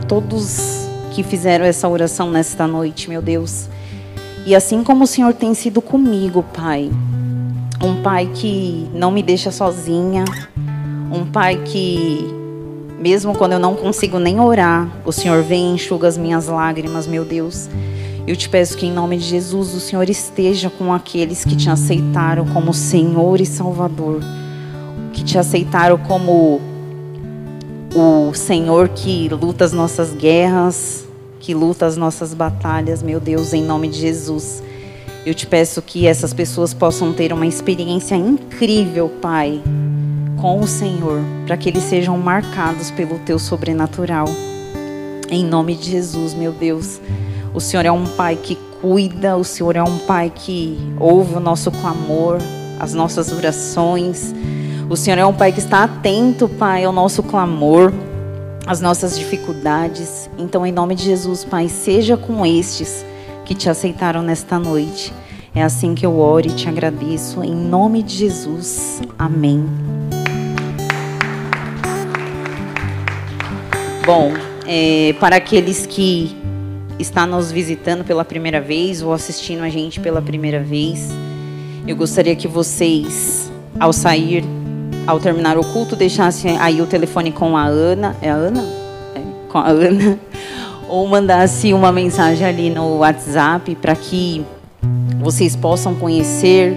todos 0.10 0.88
que 1.12 1.24
fizeram 1.24 1.64
essa 1.64 1.88
oração 1.88 2.30
nesta 2.30 2.68
noite, 2.68 3.10
meu 3.10 3.22
Deus. 3.22 3.70
E 4.46 4.54
assim 4.54 4.84
como 4.84 5.06
o 5.06 5.08
Senhor 5.08 5.34
tem 5.34 5.54
sido 5.54 5.82
comigo, 5.82 6.44
Pai, 6.54 6.92
um 7.86 8.02
Pai 8.02 8.30
que 8.34 8.88
não 8.94 9.12
me 9.12 9.22
deixa 9.22 9.52
sozinha, 9.52 10.26
um 11.12 11.26
Pai 11.26 11.62
que, 11.64 12.28
mesmo 13.00 13.36
quando 13.36 13.54
eu 13.54 13.60
não 13.60 13.76
consigo 13.76 14.20
nem 14.20 14.40
orar, 14.40 14.90
o 15.06 15.12
Senhor 15.12 15.44
vem 15.44 15.72
e 15.72 15.74
enxuga 15.76 16.08
as 16.08 16.18
minhas 16.18 16.48
lágrimas, 16.48 17.08
meu 17.08 17.24
Deus. 17.24 17.70
Eu 18.28 18.36
te 18.36 18.50
peço 18.50 18.76
que, 18.76 18.88
em 18.88 18.92
nome 18.92 19.18
de 19.18 19.24
Jesus, 19.26 19.74
o 19.74 19.80
Senhor 19.80 20.10
esteja 20.10 20.70
com 20.70 20.92
aqueles 20.92 21.46
que 21.46 21.56
te 21.56 21.70
aceitaram 21.70 22.46
como 22.48 22.74
Senhor 22.74 23.40
e 23.40 23.46
Salvador 23.46 24.22
que 25.16 25.24
te 25.24 25.38
aceitaram 25.38 25.98
como 25.98 26.60
o 27.96 28.34
Senhor 28.34 28.90
que 28.90 29.30
luta 29.30 29.64
as 29.64 29.72
nossas 29.72 30.14
guerras, 30.14 31.08
que 31.40 31.54
luta 31.54 31.86
as 31.86 31.96
nossas 31.96 32.34
batalhas, 32.34 33.02
meu 33.02 33.20
Deus, 33.20 33.54
em 33.54 33.64
nome 33.64 33.88
de 33.88 34.00
Jesus. 34.00 34.62
Eu 35.26 35.34
te 35.34 35.48
peço 35.48 35.82
que 35.82 36.06
essas 36.06 36.36
pessoas 36.36 36.72
possam 36.72 37.12
ter 37.12 37.34
uma 37.34 37.48
experiência 37.48 38.14
incrível, 38.14 39.10
Pai, 39.20 39.60
com 40.40 40.60
o 40.60 40.68
Senhor, 40.68 41.20
para 41.48 41.58
que 41.58 41.68
eles 41.68 41.82
sejam 41.82 42.16
marcados 42.20 42.92
pelo 42.92 43.18
teu 43.18 43.40
sobrenatural. 43.40 44.28
Em 45.28 45.44
nome 45.44 45.74
de 45.74 45.90
Jesus, 45.90 46.36
meu 46.36 46.52
Deus. 46.52 47.02
O 47.56 47.60
Senhor 47.60 47.88
é 47.88 47.92
um 47.92 48.06
Pai 48.06 48.36
que 48.36 48.56
cuida, 48.80 49.36
o 49.36 49.44
Senhor 49.44 49.76
é 49.76 49.82
um 49.82 49.98
Pai 49.98 50.32
que 50.34 50.78
ouve 51.00 51.34
o 51.34 51.40
nosso 51.40 51.72
clamor, 51.72 52.38
as 52.80 52.94
nossas 52.94 53.32
orações. 53.32 54.32
O 54.88 54.96
Senhor 54.96 55.18
é 55.18 55.26
um 55.26 55.34
Pai 55.34 55.52
que 55.52 55.60
está 55.60 55.86
atento, 55.86 56.48
Pai, 56.48 56.84
ao 56.84 56.94
nosso 56.94 57.24
clamor, 57.24 57.92
às 58.68 58.80
nossas 58.80 59.18
dificuldades. 59.18 60.30
Então, 60.38 60.64
em 60.64 60.72
nome 60.72 60.94
de 60.94 61.04
Jesus, 61.04 61.44
Pai, 61.44 61.68
seja 61.68 62.16
com 62.16 62.46
estes 62.46 63.04
que 63.46 63.54
te 63.54 63.70
aceitaram 63.70 64.22
nesta 64.22 64.60
noite. 64.60 65.14
É 65.54 65.64
assim 65.64 65.96
que 65.96 66.06
eu 66.06 66.20
oro 66.20 66.48
e 66.48 66.50
te 66.50 66.68
agradeço. 66.68 67.44
Em 67.44 67.56
nome 67.56 68.04
de 68.04 68.16
Jesus. 68.16 69.02
Amém. 69.18 69.64
Bom, 74.06 74.34
é, 74.68 75.16
para 75.20 75.38
aqueles 75.38 75.86
que 75.86 76.36
estão 77.00 77.26
nos 77.26 77.52
visitando 77.52 78.04
pela 78.04 78.26
primeira 78.26 78.60
vez 78.60 79.02
ou 79.02 79.14
assistindo 79.14 79.64
a 79.64 79.70
gente 79.70 80.00
pela 80.00 80.22
primeira 80.22 80.60
vez, 80.60 81.10
eu 81.88 81.96
gostaria 81.96 82.36
que 82.36 82.48
vocês, 82.48 83.52
ao 83.80 83.94
sair 83.94 84.44
ao 85.08 85.20
terminar 85.20 85.58
o 85.58 85.64
culto, 85.64 85.96
deixasse 85.96 86.48
aí 86.48 86.82
o 86.82 86.88
telefone 86.88 87.32
com 87.32 87.56
a 87.56 87.66
Ana. 87.66 88.16
É 88.22 88.30
a 88.30 88.36
Ana? 88.36 88.64
É, 89.14 89.22
com 89.50 89.58
a 89.58 89.68
Ana. 89.68 90.20
Ou 90.88 91.08
mandasse 91.08 91.74
uma 91.74 91.92
mensagem 91.92 92.46
ali 92.46 92.70
no 92.70 92.98
WhatsApp 92.98 93.76
para 93.76 93.96
que 93.96 94.46
vocês 95.20 95.56
possam 95.56 95.96
conhecer 95.96 96.76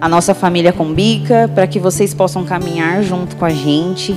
a 0.00 0.08
nossa 0.08 0.34
família 0.34 0.72
Combica, 0.72 1.50
para 1.54 1.66
que 1.66 1.78
vocês 1.78 2.14
possam 2.14 2.44
caminhar 2.44 3.02
junto 3.02 3.36
com 3.36 3.44
a 3.44 3.50
gente 3.50 4.14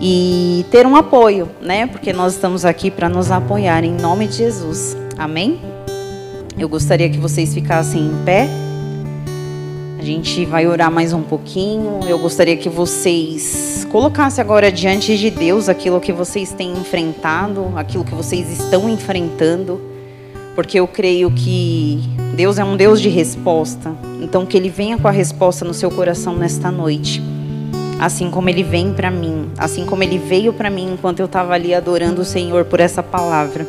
e 0.00 0.66
ter 0.70 0.86
um 0.86 0.96
apoio, 0.96 1.48
né? 1.60 1.86
Porque 1.86 2.12
nós 2.12 2.34
estamos 2.34 2.64
aqui 2.64 2.90
para 2.90 3.08
nos 3.08 3.30
apoiar 3.30 3.84
em 3.84 3.92
nome 3.92 4.26
de 4.26 4.38
Jesus. 4.38 4.96
Amém? 5.16 5.60
Eu 6.58 6.68
gostaria 6.68 7.08
que 7.08 7.18
vocês 7.18 7.54
ficassem 7.54 8.06
em 8.06 8.24
pé. 8.24 8.48
A 10.02 10.04
gente 10.04 10.44
vai 10.44 10.66
orar 10.66 10.90
mais 10.90 11.12
um 11.12 11.22
pouquinho. 11.22 12.00
Eu 12.08 12.18
gostaria 12.18 12.56
que 12.56 12.68
vocês 12.68 13.86
colocassem 13.88 14.42
agora 14.42 14.72
diante 14.72 15.16
de 15.16 15.30
Deus 15.30 15.68
aquilo 15.68 16.00
que 16.00 16.12
vocês 16.12 16.50
têm 16.50 16.72
enfrentado, 16.72 17.72
aquilo 17.76 18.02
que 18.02 18.12
vocês 18.12 18.50
estão 18.50 18.88
enfrentando, 18.88 19.80
porque 20.56 20.80
eu 20.80 20.88
creio 20.88 21.30
que 21.30 22.00
Deus 22.34 22.58
é 22.58 22.64
um 22.64 22.76
Deus 22.76 23.00
de 23.00 23.08
resposta. 23.08 23.94
Então 24.20 24.44
que 24.44 24.56
ele 24.56 24.70
venha 24.70 24.98
com 24.98 25.06
a 25.06 25.12
resposta 25.12 25.64
no 25.64 25.72
seu 25.72 25.88
coração 25.88 26.34
nesta 26.34 26.68
noite. 26.68 27.22
Assim 28.00 28.28
como 28.28 28.48
ele 28.48 28.64
vem 28.64 28.92
para 28.92 29.08
mim, 29.08 29.50
assim 29.56 29.86
como 29.86 30.02
ele 30.02 30.18
veio 30.18 30.52
para 30.52 30.68
mim 30.68 30.94
enquanto 30.94 31.20
eu 31.20 31.26
estava 31.26 31.54
ali 31.54 31.72
adorando 31.72 32.22
o 32.22 32.24
Senhor 32.24 32.64
por 32.64 32.80
essa 32.80 33.04
palavra. 33.04 33.64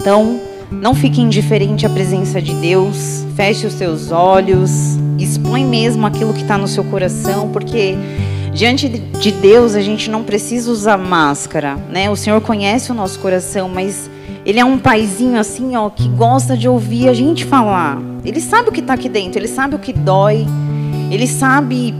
Então, 0.00 0.40
não 0.70 0.94
fique 0.94 1.20
indiferente 1.20 1.84
à 1.84 1.90
presença 1.90 2.40
de 2.40 2.54
Deus. 2.54 3.24
Feche 3.34 3.66
os 3.66 3.74
seus 3.74 4.12
olhos. 4.12 4.70
Expõe 5.18 5.64
mesmo 5.64 6.06
aquilo 6.06 6.32
que 6.32 6.42
está 6.42 6.56
no 6.56 6.68
seu 6.68 6.84
coração, 6.84 7.50
porque 7.50 7.96
diante 8.54 8.88
de 8.88 9.32
Deus 9.32 9.74
a 9.74 9.80
gente 9.80 10.10
não 10.10 10.22
precisa 10.22 10.70
usar 10.70 10.96
máscara, 10.96 11.76
né? 11.90 12.08
O 12.08 12.16
Senhor 12.16 12.40
conhece 12.40 12.90
o 12.90 12.94
nosso 12.94 13.18
coração, 13.18 13.68
mas 13.68 14.08
Ele 14.46 14.58
é 14.58 14.64
um 14.64 14.78
paizinho 14.78 15.38
assim, 15.38 15.76
ó, 15.76 15.90
que 15.90 16.08
gosta 16.08 16.56
de 16.56 16.68
ouvir 16.68 17.08
a 17.08 17.14
gente 17.14 17.44
falar. 17.44 17.98
Ele 18.24 18.40
sabe 18.40 18.70
o 18.70 18.72
que 18.72 18.80
está 18.80 18.94
aqui 18.94 19.08
dentro, 19.08 19.38
Ele 19.38 19.48
sabe 19.48 19.74
o 19.74 19.78
que 19.78 19.92
dói, 19.92 20.46
Ele 21.10 21.26
sabe 21.26 21.94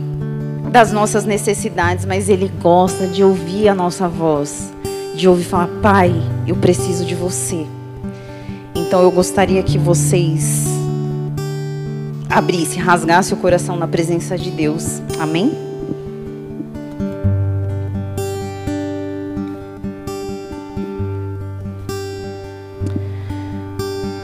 das 0.71 0.93
nossas 0.93 1.25
necessidades, 1.25 2.07
mas 2.07 2.29
Ele 2.29 2.51
gosta 2.63 3.07
de 3.07 3.23
ouvir 3.23 3.69
a 3.69 3.75
nossa 3.75 4.09
voz, 4.09 4.73
de 5.15 5.29
ouvir 5.29 5.45
falar: 5.45 5.69
Pai, 5.83 6.13
eu 6.47 6.57
preciso 6.57 7.05
de 7.05 7.15
você. 7.15 7.67
Então 8.91 9.03
eu 9.03 9.11
gostaria 9.13 9.63
que 9.63 9.79
vocês 9.79 10.65
abrissem, 12.29 12.83
rasgassem 12.83 13.39
o 13.39 13.41
coração 13.41 13.77
na 13.77 13.87
presença 13.87 14.37
de 14.37 14.51
Deus. 14.51 15.01
Amém? 15.17 15.53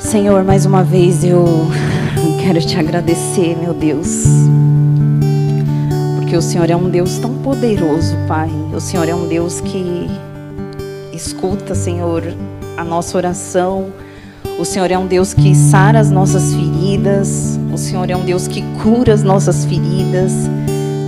Senhor, 0.00 0.42
mais 0.42 0.66
uma 0.66 0.83
vez 0.83 1.22
eu 1.22 1.46
quero 2.44 2.59
te 2.59 2.76
agradecer, 2.76 3.57
meu 3.57 3.72
Deus. 3.72 4.24
Porque 6.16 6.37
o 6.37 6.42
Senhor 6.42 6.68
é 6.68 6.74
um 6.74 6.90
Deus 6.90 7.18
tão 7.18 7.38
poderoso, 7.38 8.16
Pai. 8.26 8.50
O 8.74 8.81
Senhor 8.81 9.09
é 9.09 9.14
um 9.14 9.29
Deus 9.29 9.61
que 9.61 10.09
escuta, 11.12 11.72
Senhor, 11.72 12.24
a 12.76 12.83
nossa 12.83 13.16
oração 13.16 13.92
o 14.59 14.64
Senhor 14.64 14.90
é 14.90 14.97
um 14.97 15.07
Deus 15.07 15.35
que 15.35 15.55
sara 15.55 16.01
as 16.01 16.11
nossas 16.11 16.55
feridas. 16.55 17.59
O 17.73 17.77
Senhor 17.77 18.09
é 18.11 18.16
um 18.16 18.25
Deus 18.25 18.49
que 18.49 18.62
cura 18.83 19.12
as 19.12 19.23
nossas 19.23 19.64
feridas. 19.66 20.33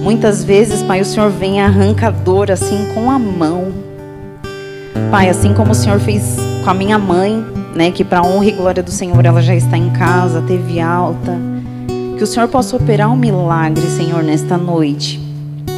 Muitas 0.02 0.44
vezes, 0.44 0.82
Pai, 0.82 1.00
o 1.00 1.04
Senhor 1.04 1.30
vem 1.30 1.56
e 1.56 1.60
arranca 1.60 2.08
a 2.08 2.10
dor 2.10 2.50
assim 2.50 2.88
com 2.94 3.10
a 3.10 3.18
mão. 3.18 3.72
Pai, 5.10 5.30
assim 5.30 5.54
como 5.54 5.72
o 5.72 5.74
Senhor 5.74 5.98
fez 5.98 6.36
com 6.62 6.70
a 6.70 6.74
minha 6.74 6.98
mãe, 6.98 7.44
né, 7.74 7.90
que 7.90 8.04
para 8.04 8.22
honra 8.22 8.46
e 8.46 8.52
glória 8.52 8.82
do 8.82 8.90
Senhor 8.90 9.24
ela 9.24 9.40
já 9.40 9.54
está 9.54 9.78
em 9.78 9.90
casa, 9.90 10.42
teve 10.42 10.78
alta. 10.78 11.34
Que 12.18 12.24
o 12.24 12.26
Senhor 12.26 12.48
possa 12.48 12.76
operar 12.76 13.10
um 13.10 13.16
milagre, 13.16 13.86
Senhor, 13.86 14.22
nesta 14.22 14.58
noite. 14.58 15.20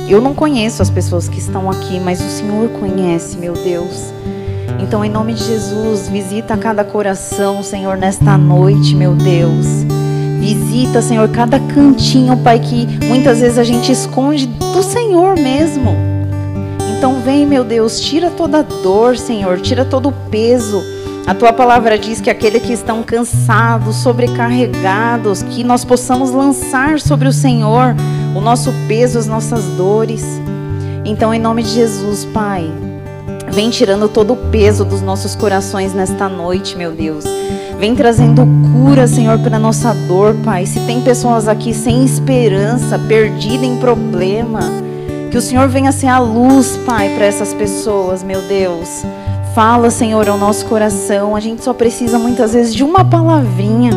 Eu 0.08 0.20
não 0.20 0.34
conheço 0.34 0.82
as 0.82 0.90
pessoas 0.90 1.28
que 1.28 1.38
estão 1.38 1.70
aqui, 1.70 2.00
mas 2.00 2.20
o 2.20 2.28
Senhor 2.28 2.68
conhece, 2.70 3.36
meu 3.36 3.52
Deus. 3.52 4.12
Então, 4.78 5.04
em 5.04 5.10
nome 5.10 5.34
de 5.34 5.44
Jesus, 5.44 6.08
visita 6.08 6.56
cada 6.56 6.84
coração, 6.84 7.62
Senhor, 7.62 7.96
nesta 7.96 8.36
noite, 8.38 8.94
meu 8.94 9.14
Deus. 9.14 9.66
Visita, 10.38 11.02
Senhor, 11.02 11.28
cada 11.28 11.58
cantinho, 11.58 12.36
Pai, 12.38 12.58
que 12.58 12.86
muitas 13.06 13.40
vezes 13.40 13.58
a 13.58 13.64
gente 13.64 13.92
esconde 13.92 14.46
do 14.46 14.82
Senhor 14.82 15.36
mesmo. 15.36 15.94
Então, 16.96 17.20
vem, 17.20 17.46
meu 17.46 17.64
Deus, 17.64 18.00
tira 18.00 18.30
toda 18.30 18.58
a 18.58 18.62
dor, 18.62 19.16
Senhor, 19.16 19.60
tira 19.60 19.84
todo 19.84 20.08
o 20.08 20.12
peso. 20.30 20.82
A 21.26 21.34
tua 21.34 21.52
palavra 21.52 21.98
diz 21.98 22.20
que 22.20 22.30
aqueles 22.30 22.62
que 22.62 22.72
estão 22.72 23.02
cansados, 23.02 23.96
sobrecarregados, 23.96 25.42
que 25.42 25.62
nós 25.62 25.84
possamos 25.84 26.30
lançar 26.30 26.98
sobre 27.00 27.28
o 27.28 27.32
Senhor 27.32 27.94
o 28.34 28.40
nosso 28.40 28.72
peso, 28.86 29.18
as 29.18 29.26
nossas 29.26 29.64
dores. 29.76 30.24
Então, 31.04 31.32
em 31.32 31.40
nome 31.40 31.62
de 31.62 31.70
Jesus, 31.70 32.24
Pai, 32.26 32.70
Vem 33.52 33.68
tirando 33.68 34.08
todo 34.08 34.34
o 34.34 34.36
peso 34.36 34.84
dos 34.84 35.02
nossos 35.02 35.34
corações 35.34 35.92
nesta 35.92 36.28
noite, 36.28 36.76
meu 36.76 36.92
Deus. 36.92 37.24
Vem 37.78 37.96
trazendo 37.96 38.46
cura, 38.72 39.08
Senhor, 39.08 39.38
para 39.38 39.58
nossa 39.58 39.92
dor, 40.06 40.36
Pai. 40.44 40.66
Se 40.66 40.78
tem 40.80 41.00
pessoas 41.00 41.48
aqui 41.48 41.74
sem 41.74 42.04
esperança, 42.04 42.98
perdidas 42.98 43.66
em 43.66 43.76
problema, 43.76 44.60
que 45.30 45.36
o 45.36 45.42
Senhor 45.42 45.68
venha 45.68 45.90
ser 45.90 46.06
a 46.06 46.18
luz, 46.18 46.78
Pai, 46.86 47.08
para 47.16 47.26
essas 47.26 47.52
pessoas, 47.52 48.22
meu 48.22 48.40
Deus. 48.42 49.04
Fala, 49.54 49.90
Senhor, 49.90 50.28
ao 50.28 50.38
nosso 50.38 50.64
coração. 50.66 51.34
A 51.34 51.40
gente 51.40 51.64
só 51.64 51.74
precisa 51.74 52.18
muitas 52.18 52.52
vezes 52.52 52.72
de 52.72 52.84
uma 52.84 53.04
palavrinha. 53.04 53.92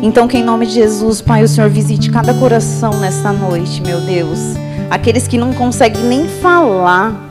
Então, 0.00 0.28
que 0.28 0.38
em 0.38 0.44
nome 0.44 0.66
de 0.66 0.74
Jesus, 0.74 1.20
Pai, 1.20 1.42
o 1.42 1.48
Senhor 1.48 1.68
visite 1.68 2.10
cada 2.10 2.32
coração 2.34 2.92
nesta 3.00 3.32
noite, 3.32 3.82
meu 3.82 4.00
Deus. 4.02 4.38
Aqueles 4.88 5.26
que 5.26 5.36
não 5.36 5.52
conseguem 5.52 6.04
nem 6.04 6.28
falar, 6.28 7.25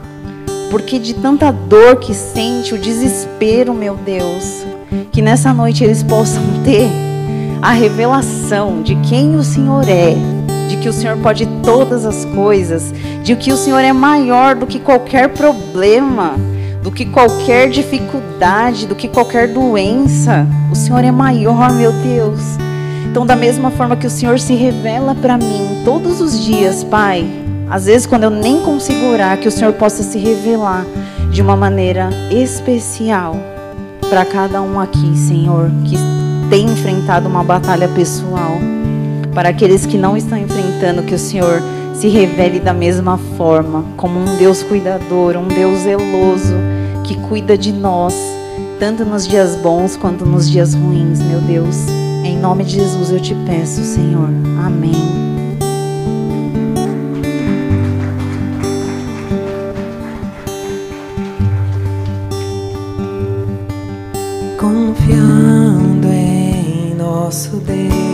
porque 0.70 1.00
de 1.00 1.14
tanta 1.14 1.52
dor 1.52 1.98
que 1.98 2.14
sente, 2.14 2.74
o 2.74 2.78
desespero, 2.78 3.74
meu 3.74 3.96
Deus, 3.96 4.66
que 5.12 5.22
nessa 5.22 5.54
noite 5.54 5.84
eles 5.84 6.04
possam 6.04 6.44
ter 6.64 6.90
a 7.62 7.72
revelação 7.72 8.82
de 8.82 8.96
quem 8.96 9.36
o 9.36 9.44
Senhor 9.44 9.88
é, 9.88 10.16
de 10.68 10.78
que 10.78 10.90
o 10.90 10.94
Senhor 10.94 11.18
pode 11.18 11.46
todas 11.64 12.06
as 12.06 12.26
coisas, 12.26 12.94
de 13.24 13.36
que 13.36 13.52
o 13.52 13.58
Senhor 13.58 13.80
é 13.80 13.94
maior 13.94 14.56
do 14.56 14.68
que 14.68 14.80
qualquer 14.80 15.30
problema, 15.30 16.36
do 16.84 16.92
que 16.92 17.06
qualquer 17.06 17.70
dificuldade, 17.70 18.86
do 18.86 18.96
que 18.96 19.08
qualquer 19.08 19.48
doença. 19.48 20.46
O 20.72 20.76
Senhor 20.76 21.04
é 21.04 21.12
maior, 21.12 21.72
meu 21.74 21.92
Deus. 21.92 22.42
Então, 23.10 23.26
da 23.26 23.36
mesma 23.36 23.72
forma 23.72 23.96
que 23.96 24.06
o 24.06 24.10
Senhor 24.10 24.40
se 24.40 24.54
revela 24.54 25.16
para 25.16 25.38
mim 25.38 25.82
todos 25.86 26.20
os 26.22 26.40
dias, 26.44 26.84
Pai, 26.84 27.26
às 27.70 27.86
vezes, 27.86 28.06
quando 28.06 28.24
eu 28.24 28.30
nem 28.30 28.62
consigo 28.62 29.06
orar, 29.08 29.38
que 29.40 29.48
o 29.48 29.52
Senhor 29.52 29.74
possa 29.74 30.04
se 30.04 30.18
revelar 30.18 30.86
de 31.32 31.42
uma 31.42 31.56
maneira 31.56 32.10
especial 32.32 33.36
para 34.10 34.24
cada 34.24 34.62
um 34.62 34.80
aqui, 34.80 35.18
Senhor, 35.18 35.72
que 35.84 35.98
tem 36.50 36.66
enfrentado 36.66 37.28
uma 37.28 37.44
batalha 37.44 37.88
pessoal. 37.90 38.58
Para 39.34 39.50
aqueles 39.50 39.86
que 39.86 39.98
não 39.98 40.16
estão 40.16 40.38
enfrentando, 40.38 41.04
que 41.04 41.16
o 41.16 41.20
Senhor 41.20 41.62
se 41.94 42.08
revele 42.08 42.60
da 42.60 42.74
mesma 42.74 43.18
forma, 43.38 43.84
como 43.98 44.20
um 44.20 44.38
Deus 44.38 44.62
cuidador, 44.64 45.36
um 45.36 45.48
Deus 45.48 45.80
zeloso, 45.80 46.56
que 47.04 47.16
cuida 47.16 47.58
de 47.58 47.72
nós, 47.72 48.14
tanto 48.80 49.04
nos 49.04 49.28
dias 49.28 49.56
bons 49.56 49.98
quanto 49.98 50.26
nos 50.26 50.50
dias 50.50 50.74
ruins, 50.74 51.20
meu 51.22 51.40
Deus. 51.42 51.88
Em 52.24 52.38
nome 52.38 52.64
de 52.64 52.76
Jesus 52.76 53.12
eu 53.12 53.20
te 53.20 53.36
peço, 53.46 53.84
Senhor. 53.84 54.30
Amém. 54.66 55.35
Confiando 64.66 66.08
em 66.08 66.96
nosso 66.96 67.58
Deus 67.58 68.05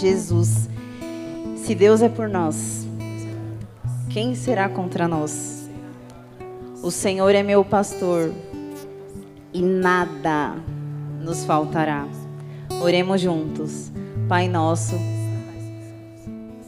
Jesus. 0.00 0.68
Se 1.56 1.74
Deus 1.74 2.02
é 2.02 2.08
por 2.08 2.28
nós, 2.28 2.86
quem 4.10 4.34
será 4.34 4.68
contra 4.68 5.08
nós? 5.08 5.68
O 6.82 6.90
Senhor 6.90 7.34
é 7.34 7.42
meu 7.42 7.64
pastor 7.64 8.32
e 9.52 9.60
nada 9.62 10.54
nos 11.20 11.44
faltará. 11.44 12.06
Oremos 12.80 13.20
juntos. 13.20 13.90
Pai 14.28 14.48
nosso 14.48 14.94